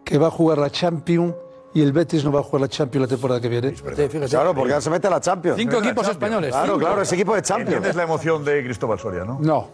[0.05, 1.35] que va a jugar la Champions
[1.75, 3.73] y el Betis no va a jugar la Champions la temporada que viene?
[3.73, 5.57] Claro, porque ahora se mete a la Champions.
[5.59, 6.79] Cinco equipos españoles, Claro, cinco.
[6.81, 7.69] claro, es equipo de Champions.
[7.71, 9.39] ¿Entiendes la emoción de Cristóbal Soria, no?
[9.41, 9.69] No,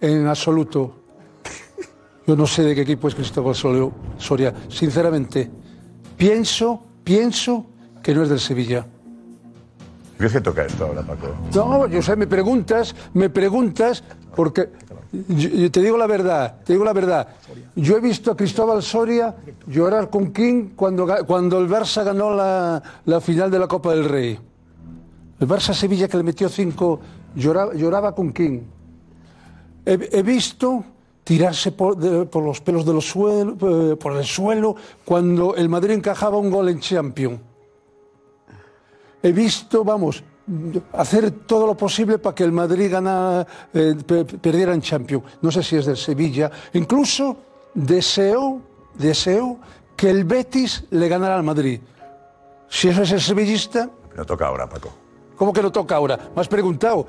[0.00, 0.96] en absoluto.
[2.26, 4.54] Yo no sé de qué equipo es Cristóbal Soria.
[4.68, 5.50] Sinceramente,
[6.16, 7.66] pienso, pienso
[8.02, 8.86] que no es del Sevilla.
[10.16, 11.28] ¿Crees que toca esto ahora, Paco?
[11.54, 14.04] No, yo sé, me preguntas, me preguntas,
[14.36, 14.68] porque
[15.12, 17.28] yo, te digo la verdad, te digo la verdad.
[17.74, 19.34] Yo he visto a Cristóbal Soria
[19.66, 24.04] llorar con King cuando, cuando el Barça ganó la, la final de la Copa del
[24.04, 24.38] Rey.
[25.38, 27.00] El Barça Sevilla que le metió cinco,
[27.34, 28.60] lloraba, lloraba con King.
[29.84, 30.84] He, visto
[31.24, 33.56] tirarse por los pelos de los suelo,
[33.92, 37.40] eh, por el suelo cuando el Madrid encajaba un gol en Champions
[39.22, 40.22] he visto, vamos,
[40.92, 45.24] hacer todo lo posible para que el Madrid ganara, eh, pe- perdiera en Champions.
[45.42, 46.50] No sé si es del Sevilla.
[46.74, 47.36] Incluso
[47.74, 48.60] deseó,
[48.94, 49.58] deseó
[49.96, 51.80] que el Betis le ganara al Madrid.
[52.68, 54.90] Si eso es el sevillista, No toca ahora, Paco.
[55.36, 56.18] ¿cómo que lo toca ahora?
[56.34, 57.06] Me has preguntado.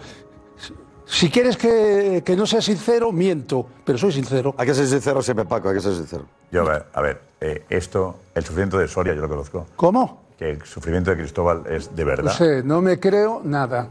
[1.05, 4.55] Si quieres que, que no sea sincero, miento, pero soy sincero.
[4.57, 6.25] Hay que ser sincero siempre, Paco, hay que ser sincero.
[6.51, 9.65] Yo, a ver, a ver, eh, esto, el sufrimiento de Soria, yo lo conozco.
[9.75, 10.21] ¿Cómo?
[10.41, 12.31] Que el sufrimiento de Cristóbal es de No verdad.
[12.35, 13.87] sé, no me creo nada.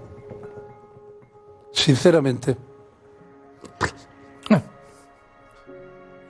[1.72, 2.56] Sinceramente.
[4.50, 4.60] No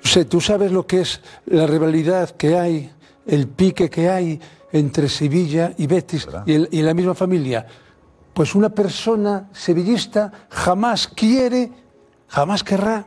[0.02, 2.92] sé, tú sabes lo que es la rivalidad que hay,
[3.26, 4.38] el pique que hay
[4.72, 7.66] entre Sevilla y Betis y, el- y la misma familia.
[8.35, 11.72] Pues una persona sevillista jamás quiere,
[12.28, 13.06] jamás querrá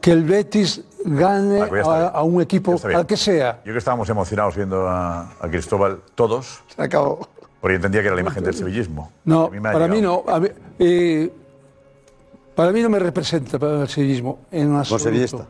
[0.00, 3.56] que el Betis gane ya está a, un equipo, al que sea.
[3.58, 6.62] Yo creo que estábamos emocionados viendo a, a Cristóbal todos.
[6.74, 7.28] Se acabó.
[7.60, 9.12] Porque entendía que era la imagen del sevillismo.
[9.24, 10.24] No, mí para mí no.
[10.28, 11.32] a mí, eh,
[12.54, 15.04] para mí no me representa para el sevillismo en absoluto.
[15.04, 15.46] sevillista.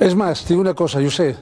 [0.00, 1.36] Es más, te digo una cosa, yo sé.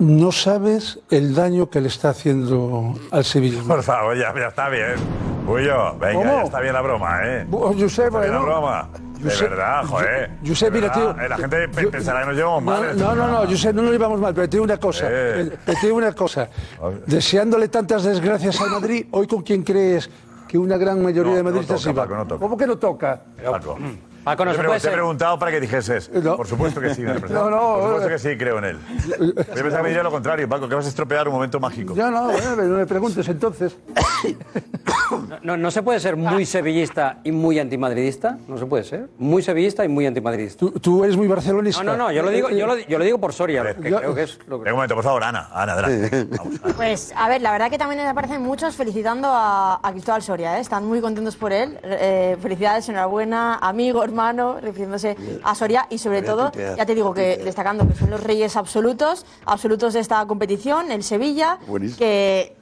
[0.00, 3.68] No sabes el daño que le está haciendo al sevillismo.
[3.68, 4.94] Por favor, ya, ya está bien.
[5.46, 6.24] Bullo, venga, ¿Cómo?
[6.38, 7.46] ya está bien la broma, ¿eh?
[7.50, 8.88] Bu- Josep, Está bien la bueno, broma.
[9.18, 10.30] De Josep, verdad, joder.
[10.42, 11.22] Yo- Josep, De mira, verdad, tío.
[11.24, 12.98] eh, La gente pe- pensará que nos llevamos No, mal.
[12.98, 15.06] no, no, no, yo sé, no nos llevamos mal, pero te digo una cosa.
[15.10, 15.40] Eh.
[15.52, 16.48] eh, Te digo una cosa.
[17.06, 20.08] Deseándole tantas desgracias al Madrid, hoy con quién crees
[20.48, 22.02] que una gran mayoría No, de no madridistas toca, iba.
[22.04, 22.40] Paco, no toca.
[22.40, 23.20] ¿Cómo que no toca?
[23.44, 23.78] Paco.
[24.24, 26.08] Paco, no te, he te preguntado para que dijeses.
[26.08, 27.02] Por supuesto que sí.
[27.02, 28.12] me No, no, Por supuesto eh.
[28.12, 28.78] que sí, creo en él.
[29.18, 31.94] Yo pensaba que me diría lo contrario, Paco, que vas a estropear un momento mágico.
[31.94, 33.76] Ya no, bueno, no me preguntes entonces.
[35.42, 38.38] No, no se puede ser muy sevillista y muy antimadridista.
[38.46, 39.08] No se puede ser.
[39.18, 40.60] Muy sevillista y muy antimadridista.
[40.60, 41.82] Tú, tú eres muy barcelonista.
[41.82, 42.12] No, no, no.
[42.12, 43.74] Yo lo digo, yo lo, yo lo digo por Soria.
[43.74, 44.70] que creo que es lo que...
[44.70, 45.48] Un momento, por favor, Ana.
[45.52, 46.28] Ana, adelante.
[46.76, 50.60] Pues, a ver, la verdad que también aparecen muchos felicitando a, a Cristóbal Soria, ¿eh?
[50.60, 51.78] están muy contentos por él.
[51.82, 57.38] Eh, felicidades, enhorabuena, amigo, hermano, refiriéndose a Soria y sobre todo, ya te digo que
[57.38, 61.58] destacando que son los reyes absolutos, absolutos de esta competición, el Sevilla,
[61.96, 62.56] que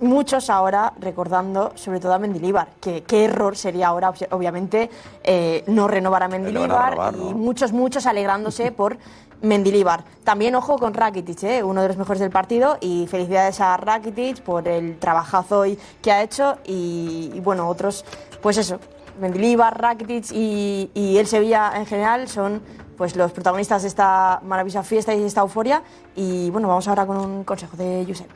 [0.00, 4.90] muchos ahora recordando sobre todo a Mendilíbar, que qué error sería ahora, obvi- obviamente,
[5.24, 8.96] eh, no renovar a Mendilíbar robar, y muchos, muchos alegrándose por
[9.42, 10.04] Mendilíbar.
[10.24, 11.62] También ojo con Rakitic, ¿eh?
[11.64, 16.10] uno de los mejores del partido y felicidades a Rakitic por el trabajazo hoy que
[16.12, 18.04] ha hecho y, y, bueno, otros,
[18.42, 18.78] pues eso,
[19.18, 22.62] Mendilíbar, Rakitic y, el Sevilla en general son
[22.96, 25.82] pues los protagonistas de esta maravillosa fiesta y de esta euforia
[26.16, 28.28] y bueno, vamos ahora con un consejo de Josep.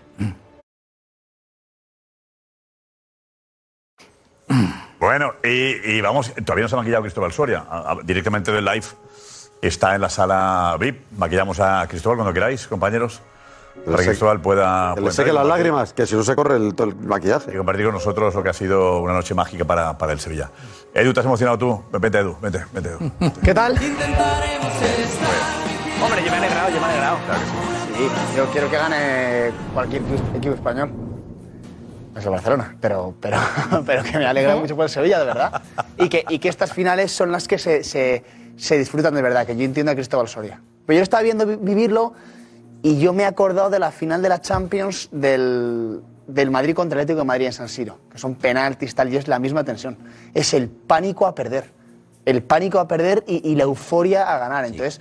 [4.98, 7.64] Bueno, y, vamos, todavía no se ha maquillado Cristóbal Soria.
[8.04, 8.86] Directamente del live
[9.60, 11.10] está en la sala VIP.
[11.18, 13.20] Maquillamos a Cristóbal cuando queráis, compañeros.
[13.86, 14.92] Para que Cristóbal pueda.
[14.94, 17.52] Que le seque las lágrimas, que si no se corre el, el maquillaje.
[17.52, 20.50] Y compartir con nosotros lo que ha sido una noche mágica para, para el Sevilla.
[20.94, 21.82] Edu, ¿te has emocionado tú?
[21.98, 23.10] Vete, Edu, vete, vete, Edu.
[23.42, 23.72] ¿Qué tal?
[26.02, 27.16] Hombre, yo me he alegrado, yo me he alegrado.
[27.96, 28.36] sí.
[28.36, 30.02] yo quiero que gane cualquier
[30.34, 30.90] equipo- español.
[32.16, 33.38] Es el Barcelona, pero, pero,
[33.86, 35.62] pero que me alegra mucho por el Sevilla, de verdad.
[35.96, 38.22] Y que, y que estas finales son las que se, se,
[38.56, 40.60] se disfrutan de verdad, que yo entiendo a Cristóbal Soria.
[40.84, 42.12] Pero yo lo estaba viendo vi- vivirlo
[42.82, 46.96] y yo me he acordado de la final de la Champions del, del Madrid contra
[46.98, 49.64] el Atlético de Madrid en San Siro, que son penaltis tal, y es la misma
[49.64, 49.96] tensión.
[50.34, 51.70] Es el pánico a perder.
[52.24, 54.64] El pánico a perder y, y la euforia a ganar.
[54.64, 55.00] Entonces,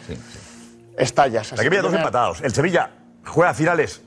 [0.98, 1.54] estallas.
[1.54, 2.42] Aquí había dos empatados.
[2.42, 2.92] El Sevilla
[3.26, 4.02] juega finales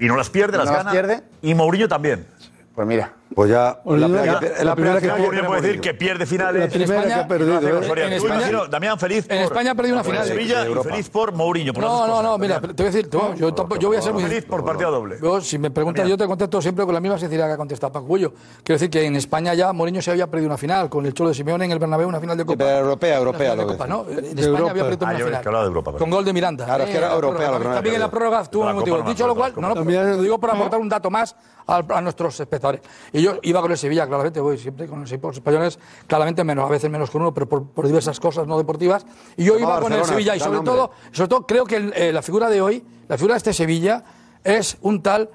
[0.00, 0.90] y no las pierde, las No las gana.
[0.92, 1.22] pierde.
[1.42, 2.26] Y Mourinho también.
[2.74, 3.12] Pues mira.
[3.34, 3.80] Pues ya.
[3.84, 6.62] La, primera que- la la primera que pierde puede decir que pierde finales.
[6.62, 7.86] La primera que ha perdido, ¿eh?
[7.86, 8.06] Soria.
[8.06, 10.26] En España- imagino, Damián feliz por, en España ha perdido una final.
[10.26, 11.72] Sevilla y feliz por Mourinho.
[11.74, 13.96] Por No, no, cosas, no, mira, te voy a decir, tú, yo, tampoco- yo voy
[13.96, 15.16] a ser muy Feliz por partido doble.
[15.20, 17.92] Yo, si me preguntas, yo te contesto siempre con la misma sinceridad que ha contestado
[17.92, 18.06] Paco.
[18.06, 18.32] Quiero
[18.64, 21.34] decir que en España ya Mourinho se había perdido una final con el Cholo de
[21.34, 22.64] Simeone en el Bernabéu, una final de Copa.
[22.64, 24.06] Pero europea, europea, Una de Copa, ¿no?
[24.08, 24.70] En De España Europa.
[24.70, 25.42] había perdido Ah, una yo final.
[25.42, 25.92] de Europa.
[25.98, 26.64] Con gol de Miranda.
[26.64, 28.98] Claro, es que era Eh, europea, no También en la prórroga tuvo un motivo.
[28.98, 31.34] no Dicho lo cual, no, no, lo digo para aportar un dato más
[31.68, 32.80] a nuestros espectadores.
[33.18, 36.64] Y yo iba con el Sevilla, claramente, voy siempre con los equipos españoles, claramente menos,
[36.66, 39.06] a veces menos con uno, pero por, por diversas cosas no deportivas.
[39.36, 42.12] Y yo iba con el Sevilla y sobre todo, sobre todo creo que el- eh,
[42.12, 44.04] la figura de hoy, la figura de este Sevilla,
[44.44, 45.30] es un tal,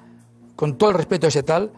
[0.56, 1.72] con todo el respeto a ese tal,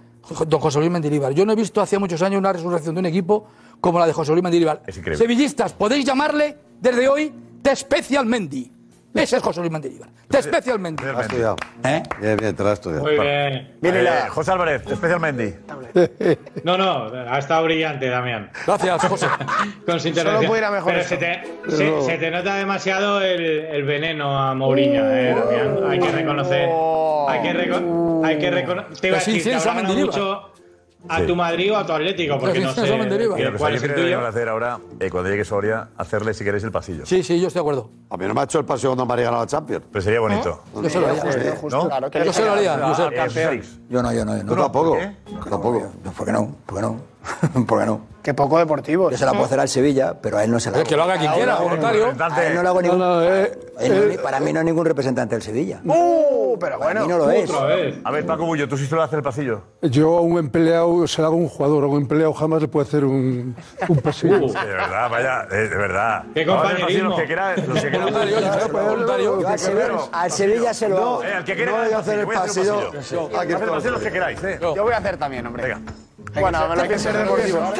[0.47, 1.33] don José Luis Mendilibar.
[1.33, 3.47] Yo no he visto hace muchos años una resurrección de un equipo
[3.81, 4.83] como la de José Luis Mendilibar.
[4.87, 5.19] Es increíble.
[5.25, 8.71] Sevillistas, podéis llamarle desde hoy The Special Mendy.
[9.15, 10.09] Ese es José Luis Mendilibar.
[10.29, 11.05] The Special Mendy.
[11.05, 11.57] Lo has estudiado.
[11.83, 12.03] Bien,
[12.37, 13.05] bien, te lo has estudiado.
[13.05, 13.77] Muy bien.
[13.81, 14.29] Viene la...
[14.29, 15.61] José Álvarez, especialmente.
[16.65, 18.51] No, no, ha estado brillante, Damián.
[18.67, 19.27] Gracias, José.
[19.87, 20.47] Con su Solo intervención.
[20.47, 24.37] puede ir a mejor Pero se te, se, se te nota demasiado el, el veneno
[24.39, 25.91] a Mourinho, eh, Damián.
[25.91, 26.69] Hay que reconocer.
[27.29, 28.99] Hay que, reco- hay que reconocer.
[28.99, 30.51] Te iba a decir, te incienso
[31.09, 33.89] a a tu Madrid o a tu Atlético, porque no sé a cuál es el
[33.91, 33.97] tuyo.
[33.97, 37.05] deberíamos hacer ahora, eh, cuando llegue Soria, hacerle, si queréis, el pasillo.
[37.07, 37.91] Sí, sí, yo estoy de acuerdo.
[38.11, 39.85] A mí no me ha hecho el paseo cuando María ganó la Champions.
[39.91, 40.63] Pero sería bonito.
[40.75, 41.55] Yo se lo haría.
[41.71, 41.89] ¿No?
[41.89, 42.79] Claro, que Yo se lo haría.
[42.79, 43.63] Yo Eh.
[43.89, 44.37] Yo no, yo no.
[44.37, 44.63] Yo Tú no.
[44.63, 44.97] tampoco.
[44.97, 45.13] qué?
[45.51, 45.93] Tampoco.
[46.05, 46.57] No, ¿Por qué no?
[46.67, 47.14] ¿Por qué no?
[47.67, 48.15] ¿Por qué no?
[48.23, 49.11] Que poco deportivo.
[49.11, 50.87] Yo se la puedo hacer al Sevilla, pero a él no se la hago.
[50.89, 52.07] Que lo haga quien quiera, voluntario.
[52.19, 52.99] A él no le hago No, ningún...
[52.99, 55.81] no, eh, él no eh, ni- para mí no es ningún representante del Sevilla.
[55.85, 57.01] Uh, pero Para bueno.
[57.03, 57.51] mí no lo es.
[57.51, 57.97] Otra vez.
[58.03, 59.61] A ver, Paco Bullo, tú sí sueles hacer el pasillo.
[59.83, 62.69] yo a un empleado se lo hago a un jugador, a un empleado jamás le
[62.69, 63.55] puedo hacer un,
[63.91, 64.37] un pasillo.
[64.47, 66.25] Uh, De verdad, vaya, eh, de verdad.
[66.33, 67.09] Qué compañerismo.
[67.11, 68.01] Los que quieran, los que quieran.
[68.11, 69.41] Voluntario, yo soy voluntario.
[69.43, 71.25] Yo al Sevilla, al Sevilla se lo hago.
[71.25, 72.91] Eh, al que quiera No voy a hacer el pasillo.
[72.91, 74.59] Voy a hacer el pasillo los que queráis, eh.
[74.63, 75.63] Yo voy a hacer también, hombre.
[75.65, 75.81] Venga.
[76.41, 77.73] Bueno, me lo Hay que ser deportivo.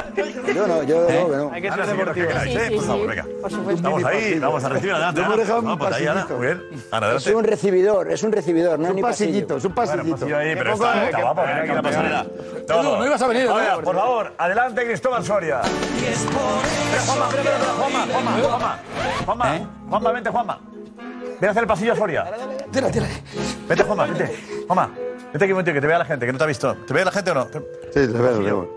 [0.55, 1.51] Yo no, yo no, que no.
[1.53, 2.29] Hay que ser que deportivo.
[2.29, 2.67] queráis, Sí, eh.
[2.69, 3.27] sí, Por favor, venga.
[3.43, 3.75] Por supuesto.
[3.75, 5.21] Estamos ahí, vamos a recibir adelante.
[5.21, 5.55] Yo me Ana.
[5.55, 6.15] Vamos, pues ahí, Ana.
[6.27, 6.37] pasillito.
[6.39, 6.63] Muy bien.
[6.93, 10.17] Ana, Es un recibidor, es un recibidor, no es Un pasillito, es un pasillito.
[10.17, 12.27] pasillo ahí, pero está, está que- guapo, mira aquí la pasarela.
[12.69, 12.99] Todo.
[12.99, 13.49] No, ibas a venir.
[13.49, 15.61] Ahora, por favor, adelante Cristóbal Soria.
[17.07, 18.79] Juanma, Juanma, Juanma, Juanma.
[19.25, 20.59] Juanma, Juanma, vente, Juanma.
[21.41, 22.25] Ven a hacer el pasillo a Soria.
[22.71, 23.07] Tira, tira.
[23.69, 24.65] Vete, Juanma, vete.
[24.67, 24.91] Juanma,
[25.35, 26.75] vete aquí un momento, que te vea la gente, que no te ha visto.
[26.87, 27.45] ¿Te ve la gente o no?
[27.93, 28.71] Sí, le veo, le veo.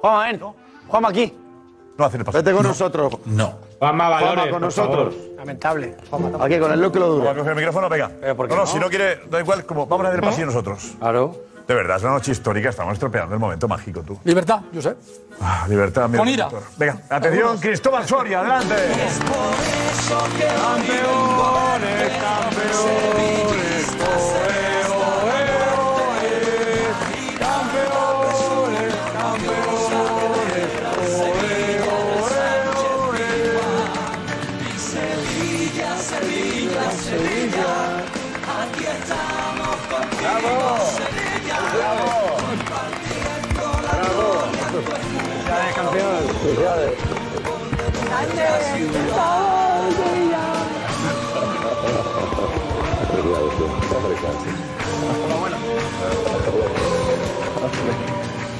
[0.00, 0.40] Juanma, ven.
[0.88, 1.32] Juanma, aquí.
[1.96, 2.42] No hacer el pasillo.
[2.42, 3.14] Vete con nosotros.
[3.24, 4.96] Juanma Juanma, Valores, con por favor.
[4.98, 5.14] nosotros.
[5.36, 5.96] Lamentable.
[6.40, 7.34] Aquí con el núcleo Vamos a duro.
[7.36, 8.08] coger el micrófono, venga.
[8.34, 8.66] ¿por qué no, no, no?
[8.66, 10.94] si no quiere, da igual, como vamos a hacer el pasillo nosotros.
[10.98, 11.36] Claro.
[11.68, 12.68] De verdad, es una noche histórica.
[12.70, 14.18] Estamos estropeando el momento mágico, tú.
[14.24, 14.94] Libertad, yo sé.
[15.40, 16.44] Ah, libertad, mira, Con ira.
[16.44, 16.62] doctor.
[16.76, 18.74] Venga, atención, Cristóbal Soria, adelante.
[20.08, 23.86] Campeones, campeones, campeones,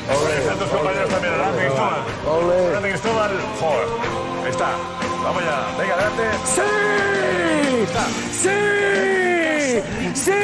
[0.06, 1.32] Hombre, están tus compañeros también.
[1.34, 2.02] Adelante, Cristóbal.
[2.50, 3.30] Adelante, Cristóbal.
[3.60, 3.88] Joder.
[4.44, 4.68] Ahí está.
[5.24, 5.64] Vamos ya.
[5.78, 6.24] Venga, adelante.
[6.44, 6.60] ¡Sí!
[8.32, 8.50] ¡Sí!
[10.14, 10.34] ¡Sí!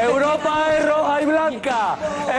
[0.00, 1.96] Europa es roja y blanca.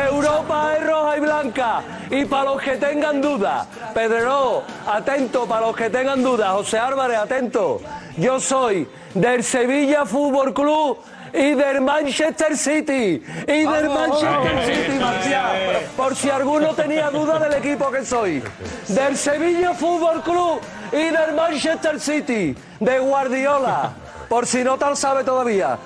[0.10, 1.82] Europa es roja y blanca.
[2.12, 7.18] Y para los que tengan dudas, Pedrero, atento, para los que tengan dudas, José Álvarez,
[7.18, 7.82] atento.
[8.18, 10.98] Yo soy del Sevilla Fútbol Club
[11.34, 13.24] y del Manchester City.
[13.48, 15.58] Y del Manchester City, Marcial.
[15.96, 18.44] Por si alguno tenía duda del equipo que soy.
[18.90, 20.60] Del Sevilla Fútbol Club
[20.92, 22.54] y del Manchester City.
[22.80, 23.94] De Guardiola.
[24.28, 25.78] Por si no tal sabe todavía.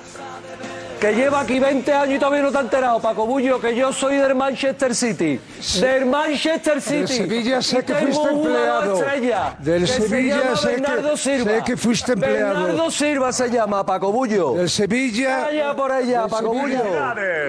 [1.00, 3.92] Que lleva aquí 20 años y todavía no te ha enterado, Paco Bullo, que yo
[3.94, 5.40] soy del Manchester City.
[5.80, 6.98] Del Manchester City.
[7.00, 8.96] Del Sevilla sé que fuiste empleado.
[9.04, 12.64] estrella, Del se Sevilla llama sé que- sé que fuiste empleado.
[12.66, 14.54] Bernardo Silva se llama, Paco Bullo.
[14.54, 15.42] Del Sevilla.
[15.46, 16.54] Vaya por allá, Paco.
[16.54, 16.78] Bullo.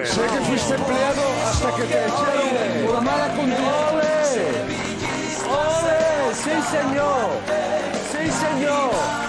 [0.03, 3.89] Sé que fuiste empleado hasta que te echaron por mala conducta.
[3.93, 4.03] ¡Ole!
[5.49, 6.33] ¡Ole!
[6.35, 7.27] ¡Sí, señor!
[8.11, 9.26] ¡Sí, señor!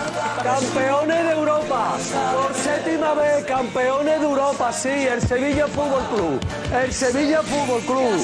[0.48, 1.96] Campeones de Europa,
[2.34, 6.40] por séptima vez, campeones de Europa, sí, el Sevilla Fútbol Club,
[6.74, 8.18] el Sevilla Fútbol Club.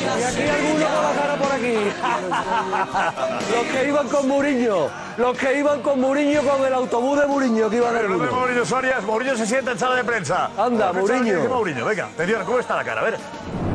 [0.00, 1.76] Y aquí alguno con la cara por aquí.
[3.54, 7.70] Los que iban con Muriño, los que iban con Muriño, con el autobús de Muriño
[7.70, 8.40] que iban El nombre de algunos.
[8.40, 9.00] Mourinho Soria.
[9.00, 10.50] Mourinho se sienta en sala de prensa.
[10.58, 11.48] Anda, Mourinho.
[11.48, 13.00] Mourinho, venga, atención, ¿cómo está la cara?
[13.00, 13.14] A ver,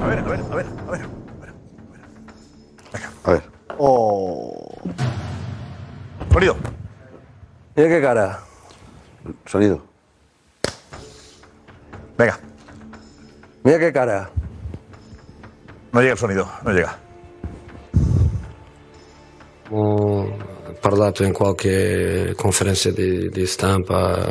[0.03, 1.01] a ver, a ver, a ver, a ver.
[3.23, 3.43] A ver.
[6.33, 6.78] Sonido.
[7.79, 8.43] Mira qué cara.
[9.45, 9.81] Sonido.
[12.17, 12.37] Venga.
[13.63, 14.29] Mira qué cara.
[15.93, 16.99] No llega el sonido, no llega.
[19.69, 20.27] Ho
[20.81, 24.27] parlato in qualche conferenza di, di stampa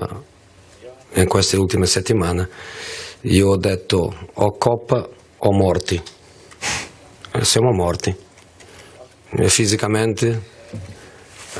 [1.14, 2.46] in queste ultime settimane.
[3.22, 5.98] Io ho detto o coppa o morti.
[7.32, 8.14] E Siamo morti.
[9.30, 10.42] E Fisicamente,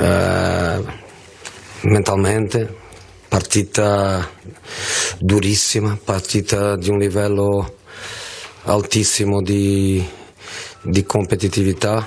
[0.01, 1.07] eh,
[1.83, 2.74] mentalmente,
[3.29, 4.29] partita
[5.18, 7.74] durissima, partita di un livello
[8.64, 10.05] altissimo di,
[10.83, 12.07] di competitività,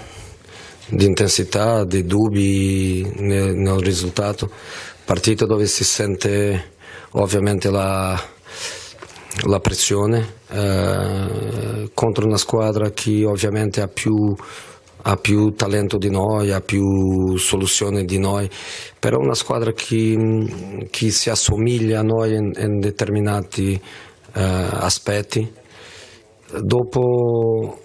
[0.90, 4.50] di intensità, di dubbi nel, nel risultato.
[5.06, 6.74] Partita dove si sente
[7.12, 8.20] ovviamente la,
[9.48, 14.14] la pressione eh, contro una squadra che ovviamente ha più,
[15.04, 18.50] ha più talento di noi, ha più soluzioni di noi,
[19.00, 25.60] però una squadra che, che si assomiglia a noi in, in determinati eh, aspetti.
[26.62, 27.80] Dopo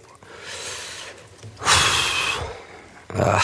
[3.19, 3.41] Ah.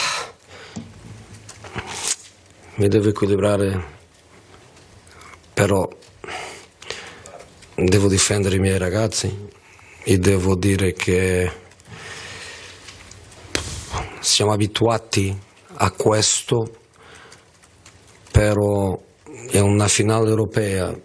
[2.77, 3.85] mi devo equilibrare,
[5.55, 5.89] però
[7.75, 9.49] devo difendere i miei ragazzi
[10.05, 11.51] e devo dire che
[14.23, 15.37] siamo abituati
[15.75, 16.71] a questo,
[18.31, 18.99] però
[19.51, 20.97] è una finale europea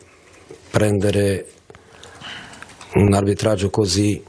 [0.69, 1.47] prendere
[2.93, 4.23] un arbitraggio così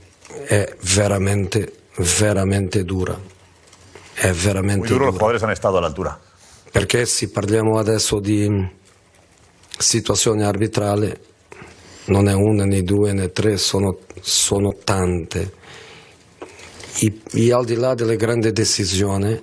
[0.47, 1.73] è veramente,
[2.19, 3.19] veramente dura.
[4.15, 5.19] È veramente duro, los dura.
[5.19, 6.19] jugadores han estado a la altura.
[6.71, 8.49] Perché se parliamo adesso di
[9.79, 11.13] situazioni arbitrali,
[12.07, 15.53] non è una, né due, né tre, sono, sono tante.
[17.01, 19.41] E, e al di là delle grandi decisioni,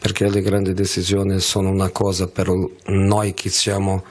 [0.00, 2.48] perché le grandi decisioni sono una cosa per
[2.86, 4.02] noi che siamo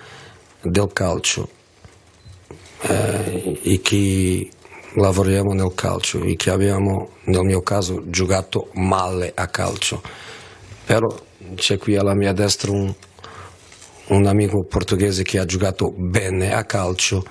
[0.61, 1.49] del calcio
[2.81, 4.49] eh, e che
[4.95, 10.01] lavoriamo nel calcio e che abbiamo, nel mio caso, giocato male a calcio.
[10.85, 11.07] Però
[11.55, 12.93] c'è qui alla mia destra un,
[14.07, 17.23] un amico portoghese che ha giocato bene a calcio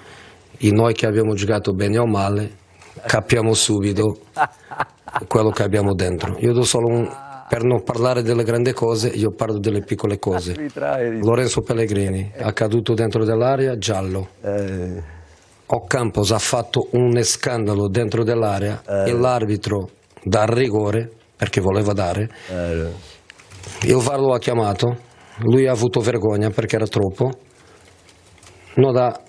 [0.58, 2.66] e noi che abbiamo giocato bene o male
[3.06, 4.18] capiamo subito
[5.26, 6.36] quello che abbiamo dentro.
[6.38, 7.08] Io do solo un,
[7.48, 10.54] per non parlare delle grandi cose, io parlo delle piccole cose.
[11.22, 14.28] Lorenzo Pellegrini, ha caduto dentro dell'area, giallo.
[15.66, 19.90] Ocampos ha fatto un scandalo dentro dell'area e l'arbitro
[20.22, 22.28] dà rigore, perché voleva dare.
[23.82, 24.96] Il VAR lo ha chiamato,
[25.40, 27.30] lui ha avuto vergogna perché era troppo,
[28.76, 29.20] non dà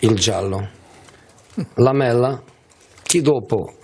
[0.00, 0.68] il giallo.
[1.74, 2.42] La Mella,
[3.02, 3.74] chi dopo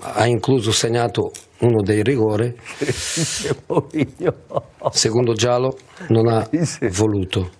[0.00, 2.54] ha incluso segnato uno dei rigori,
[4.92, 5.76] secondo giallo
[6.08, 6.48] non ha
[6.90, 7.50] voluto.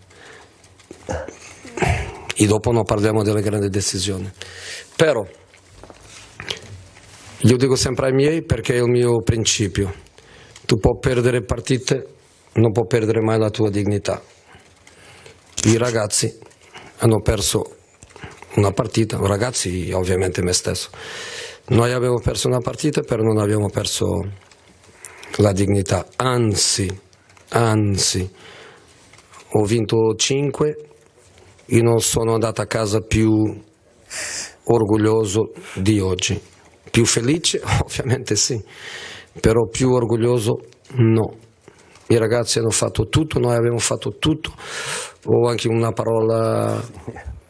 [2.35, 4.31] E dopo non parliamo delle grandi decisioni.
[4.95, 5.27] Però
[7.43, 9.93] io dico sempre ai miei perché è il mio principio.
[10.67, 12.07] Tu puoi perdere partite,
[12.55, 14.23] non puoi perdere mai la tua dignità.
[15.65, 16.39] I ragazzi
[16.99, 17.77] hanno perso
[18.55, 20.91] una partita, ragazzi ovviamente me stesso.
[21.71, 24.07] Noi abbiamo perso una partita però non abbiamo perso
[25.37, 26.89] la dignità, anzi,
[27.51, 28.31] anzi,
[29.51, 30.77] ho vinto 5
[31.67, 33.31] e non sono andato a casa più
[34.65, 36.41] orgoglioso di oggi.
[36.91, 37.61] Più felice?
[37.85, 38.59] Ovviamente sì,
[39.39, 40.61] però più orgoglioso
[40.95, 41.37] no.
[42.11, 44.53] I ragazzi hanno fatto tutto, noi abbiamo fatto tutto.
[45.27, 46.83] Ho anche una parola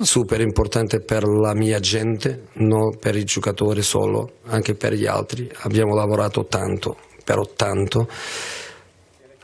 [0.00, 5.48] super importante per la mia gente, non per i giocatori solo, anche per gli altri.
[5.60, 8.08] Abbiamo lavorato tanto, però tanto.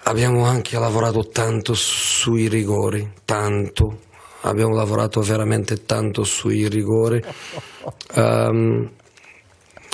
[0.07, 4.01] Abbiamo anche lavorato tanto sui rigori, tanto.
[4.43, 7.23] Abbiamo lavorato veramente tanto sui rigori.
[8.17, 8.91] Ehm,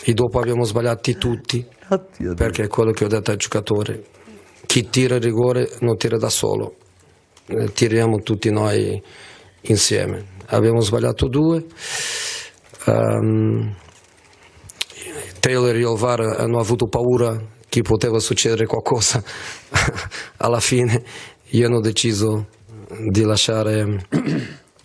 [0.03, 1.65] e dopo abbiamo sbagliati tutti,
[2.35, 4.03] perché è quello che ho detto ai giocatori.
[4.71, 6.77] Chi tira il rigore non tira da solo,
[7.47, 9.03] eh, tiriamo tutti noi
[9.63, 10.27] insieme.
[10.47, 11.67] Abbiamo sbagliato due.
[12.87, 13.75] Ehm,
[15.41, 17.37] Taylor e il VAR hanno avuto paura
[17.69, 19.21] che poteva succedere qualcosa
[20.39, 21.03] alla fine.
[21.49, 22.47] Io hanno deciso
[23.11, 24.07] di lasciare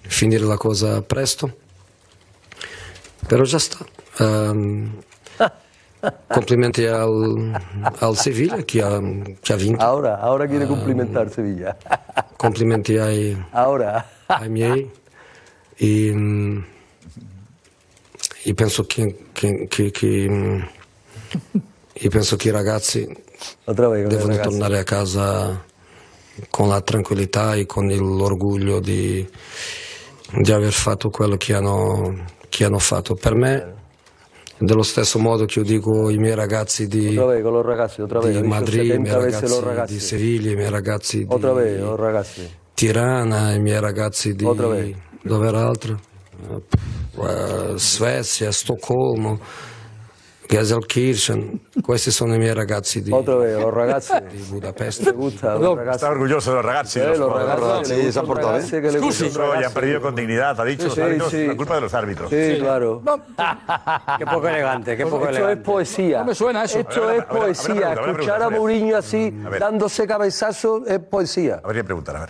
[0.01, 1.57] finire la cosa presto.
[3.27, 3.85] Però già sta.
[4.17, 4.97] Ehm,
[6.27, 7.61] complimenti al,
[7.99, 8.99] al Sevilla che ha,
[9.39, 9.83] che ha vinto.
[9.83, 11.75] Ahora, ahora quiere cumplimentar Sevilla.
[12.35, 13.35] Complimenti ai,
[14.27, 14.89] ai miei.
[15.75, 16.63] E,
[18.43, 20.69] e penso che, che- che-
[21.97, 23.05] e penso che i ragazzi
[23.65, 24.49] devono ragazzi.
[24.49, 25.63] tornare a casa
[26.49, 29.27] con la tranquillità e con l'orgoglio di,
[30.41, 33.15] di aver fatto quello che hanno, che hanno fatto.
[33.15, 33.74] Per me,
[34.57, 37.13] dello stesso modo che io dico ai miei ragazzi di,
[38.21, 39.93] vez ragazzi, di Madrid, i 70 miei ragazzi ragazzi.
[39.93, 41.79] di Siviglia, i miei ragazzi di vez.
[42.73, 44.43] Tirana, i miei ragazzi di
[45.23, 45.99] dove era altro?
[47.17, 48.51] Eh, Svezia,
[50.45, 54.13] Stoccolmo, Gelsenkirchen, questi sono i miei ragazzi di, Otra vez, los ragazzi.
[54.29, 55.03] di Budapest.
[55.03, 55.55] ¿Te gusta?
[55.55, 55.95] Los ragazzi.
[55.95, 56.99] Está orgulloso de los ragazzi.
[56.99, 58.81] Eh, los jugadores.
[59.61, 62.29] ya han perdido con dignidad, ha dicho los árbitros, la culpa de los árbitros.
[62.29, 63.01] Sí, claro.
[64.17, 65.63] Qué poco elegante, qué poco Esto es elegante.
[65.63, 66.19] poesía.
[66.19, 66.79] No me suena eso.
[66.79, 67.93] Esto es poesía.
[67.93, 68.49] Escuchar a.
[68.49, 71.61] Mourinho así, dándose cabezazos, es poesía.
[71.63, 72.29] Habría que preguntar, a ver.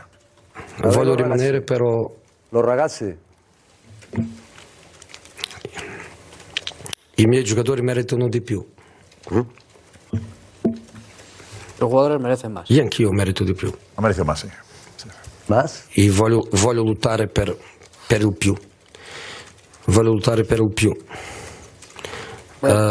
[0.82, 2.11] Voglio rimanere però
[2.51, 3.13] Los ragazzi.
[7.16, 8.63] I miei giocatori meritano di più.
[11.78, 12.70] Los jugadores merecen más.
[12.70, 13.70] Io anch'io merito di più.
[13.95, 14.47] Ha merecido más, sí.
[15.47, 15.88] ¿Más?
[15.93, 17.55] E voglio, voglio lottare per,
[18.07, 18.55] per il più.
[19.86, 20.91] Voglio lottare per il più.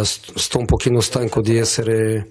[0.02, 2.28] St- sto un pochino stanco di essere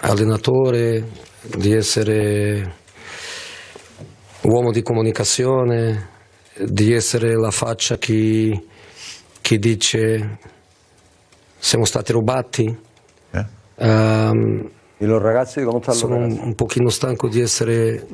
[0.00, 1.08] allenatore,
[1.42, 2.74] di essere
[4.42, 6.08] uomo di comunicazione,
[6.58, 8.64] di essere la faccia che,
[9.46, 10.38] che dice
[11.56, 12.78] siamo stati rubati.
[13.78, 18.08] Ehm, ¿Y los ragazzi cómo están los sono un, un pochino stanco di essere,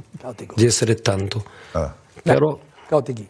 [0.55, 1.43] di essere tanto.
[2.23, 3.27] Però Cautichi.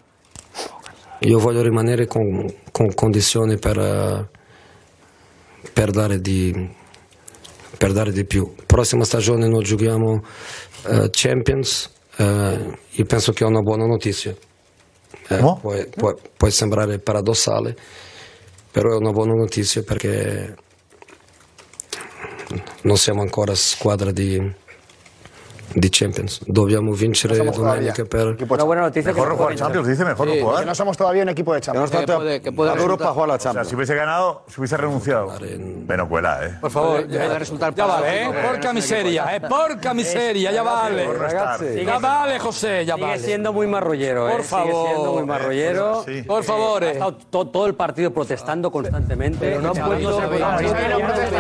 [1.20, 4.28] io voglio rimanere con, con condizioni per, eh,
[5.72, 6.52] per dare di,
[7.78, 8.52] per dare di più.
[8.66, 10.22] Prossima stagione noi giochiamo
[10.88, 14.34] eh, Champions eh, io penso che è una buona notizia.
[15.38, 17.76] Eh, può, può- può sembrare paradossale,
[18.70, 20.54] però è una buona notizia perché
[22.82, 24.38] non siamo ancora squadra di,
[25.74, 26.40] di Champions.
[26.46, 28.36] Dobbiamo vincere domenica per...
[28.48, 30.60] Una buena noticia Mejor no jugar Champions, dice mejor no jugar.
[30.60, 31.90] Que no somos todavía un equipo de Champions.
[31.90, 34.44] Que no está- puede- que puede a Europa jugar la O sea, si hubiese ganado,
[34.48, 35.32] si hubiese renunciado.
[35.86, 36.54] Pero cuela, ¿eh?
[36.60, 38.30] Por favor, Puede- puede resultar ya vale, ¿eh?
[38.50, 39.40] Porca miseria, ¿eh?
[39.40, 41.06] Porca miseria, ya vale.
[41.58, 43.22] Sigue- Ya vale, José, ya Sigue vale.
[43.22, 44.32] siendo muy marrullero, ¿eh?
[44.32, 44.72] Por favor.
[44.72, 46.04] Sigue siendo muy marrullero.
[46.06, 46.22] Sí.
[46.22, 46.92] Por favor, Ha eh.
[46.92, 49.38] estado to- todo el partido protestando constantemente.
[49.40, 50.48] Pero no han puesto- Xavi no
[51.06, 51.38] protesta,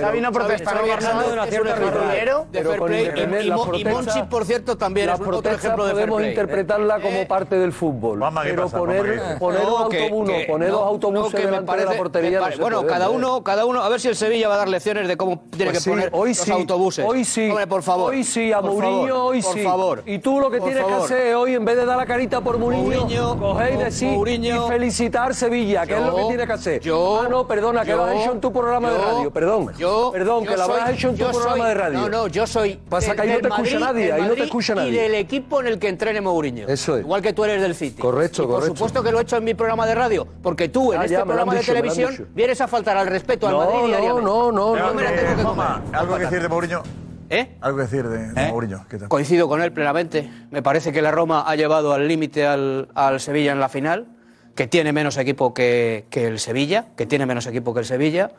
[0.00, 3.10] Xavi no protesta, Xavi no Hernández de de fair play.
[3.14, 6.00] Y- y Mo- y Monchi, por cierto, también la es otro protesta ejemplo de fair
[6.08, 6.30] podemos play.
[6.30, 8.20] interpretarla como parte del fútbol.
[8.20, 8.78] ¿qué pero pasa?
[8.78, 9.38] poner, Juanma, ¿qué dices?
[9.40, 11.90] poner No, que- autobús, que- poner no, dos autobuses no, que me delante de parece-
[11.92, 12.40] la portería.
[12.40, 13.08] pare- bueno, puede, cada ¿eh?
[13.10, 15.66] uno, cada uno, a ver si el Sevilla va a dar lecciones de cómo tiene
[15.66, 17.04] Pues que sí, poner hoy los sí, autobuses.
[17.06, 17.48] hoy sí.
[17.48, 18.10] Hombre, por favor.
[18.12, 19.62] Hoy sí, a Por Mourinho favor, hoy por sí.
[19.62, 20.02] favor.
[20.06, 22.40] Y tú lo que Por tienes que hacer hoy, en vez de dar la carita
[22.40, 26.24] por Mourinho, Mourinho, coger y Mo- decir Mourinho, y felicitar Sevilla, que es lo que
[26.24, 26.80] tienes que hacer.
[26.80, 29.72] yo- ah, no, perdona, que lo has hecho en tu programa de radio, perdón.
[29.78, 31.83] Yo, perdón, que lo habrás hecho en tu programa de radio.
[31.92, 32.80] No, no, yo soy.
[32.88, 34.76] Pasa del- que ahí no te escucha Madrid, nadie, del ahí no te escucha Y
[34.76, 35.02] nadie.
[35.02, 36.66] del equipo en el que entrene Mourinho.
[36.68, 37.02] Eso es.
[37.02, 38.00] Igual que tú eres del City.
[38.00, 38.74] Correcto, y por correcto.
[38.76, 41.16] supuesto que lo he hecho en mi programa de radio, porque tú en Ah, este
[41.18, 44.52] ya, programa de dicho, televisión vienes a faltar al respeto al No, Madrid no, no,
[44.52, 44.94] no, no.
[44.94, 45.44] me la tengo que comer.
[45.44, 46.82] Juanma, ¿algo que decir de Mourinho?
[47.30, 47.56] ¿Eh?
[47.62, 48.84] Algo que decir de, de Mourinho.
[48.88, 49.08] ¿Qué tal?
[49.08, 50.30] Coincido con él plenamente.
[50.50, 54.06] Me parece que la Roma ha llevado al límite al, al Sevilla en la final,
[54.54, 58.30] que tiene menos equipo que, que el Sevilla, que tiene menos equipo que el Sevilla.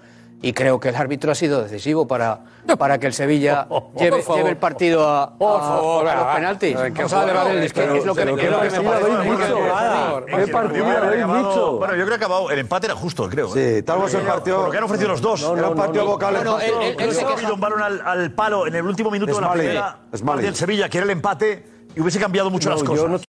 [0.41, 2.41] Y creo que el árbitro ha sido decisivo para,
[2.77, 3.67] para que el Sevilla
[3.97, 4.37] lleve, favor.
[4.37, 6.75] lleve el partido a, a- a los penaltis.
[6.75, 7.75] A ver, ¿qué Vamos a elevar el Es
[8.05, 8.77] lo que, lo que me parece.
[8.77, 10.25] habéis visto.
[10.25, 11.77] ¿Qué partido habéis visto?
[11.77, 12.51] Bueno, yo creo que ha acabado.
[12.51, 13.47] El empate era justo, creo.
[13.49, 15.41] Sí, tal vez el partido- lo que han ofrecido los dos.
[15.41, 16.13] No, no, Era un partido no, no.
[16.13, 19.33] vocal Bueno, él, se ha cogido un balón al, al palo en el último minuto
[19.35, 19.97] de la primera
[20.41, 21.65] del Sevilla, que era el empate,
[21.95, 23.21] y hubiese cambiado mucho las cosas.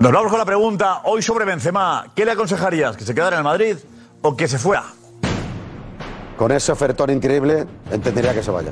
[0.00, 2.06] Nos vamos con la pregunta hoy sobre Benzema.
[2.14, 2.96] ¿Qué le aconsejarías?
[2.96, 3.76] ¿Que se quedara en el Madrid
[4.22, 4.84] o que se fuera?
[6.36, 8.70] Con ese ofertón increíble, entendería que se vaya.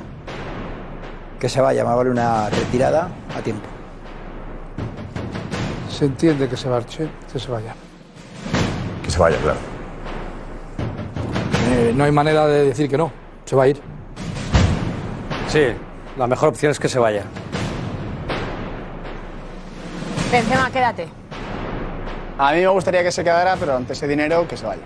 [1.37, 3.67] Que se vaya, más vale una retirada a tiempo.
[5.89, 7.75] Se entiende que se marche, que se vaya.
[9.03, 9.59] Que se vaya, claro.
[11.71, 13.11] Eh, no hay manera de decir que no.
[13.43, 13.81] Se va a ir.
[15.49, 15.65] Sí,
[16.17, 17.23] la mejor opción es que se vaya.
[20.31, 21.07] Benzema, quédate.
[22.37, 24.81] A mí me gustaría que se quedara, pero ante ese dinero que se vaya.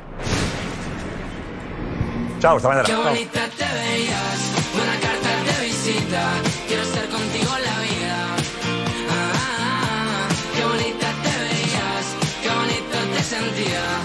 [2.39, 2.85] Chao, hasta mañana.
[2.85, 4.39] Qué bonita te veías,
[4.73, 5.29] buena carta
[5.59, 6.21] de visita.
[6.67, 8.17] Quiero estar contigo en la vida.
[9.09, 12.05] Ah, ah, ah, qué bonita te veías,
[12.41, 14.00] qué bonito te sentías.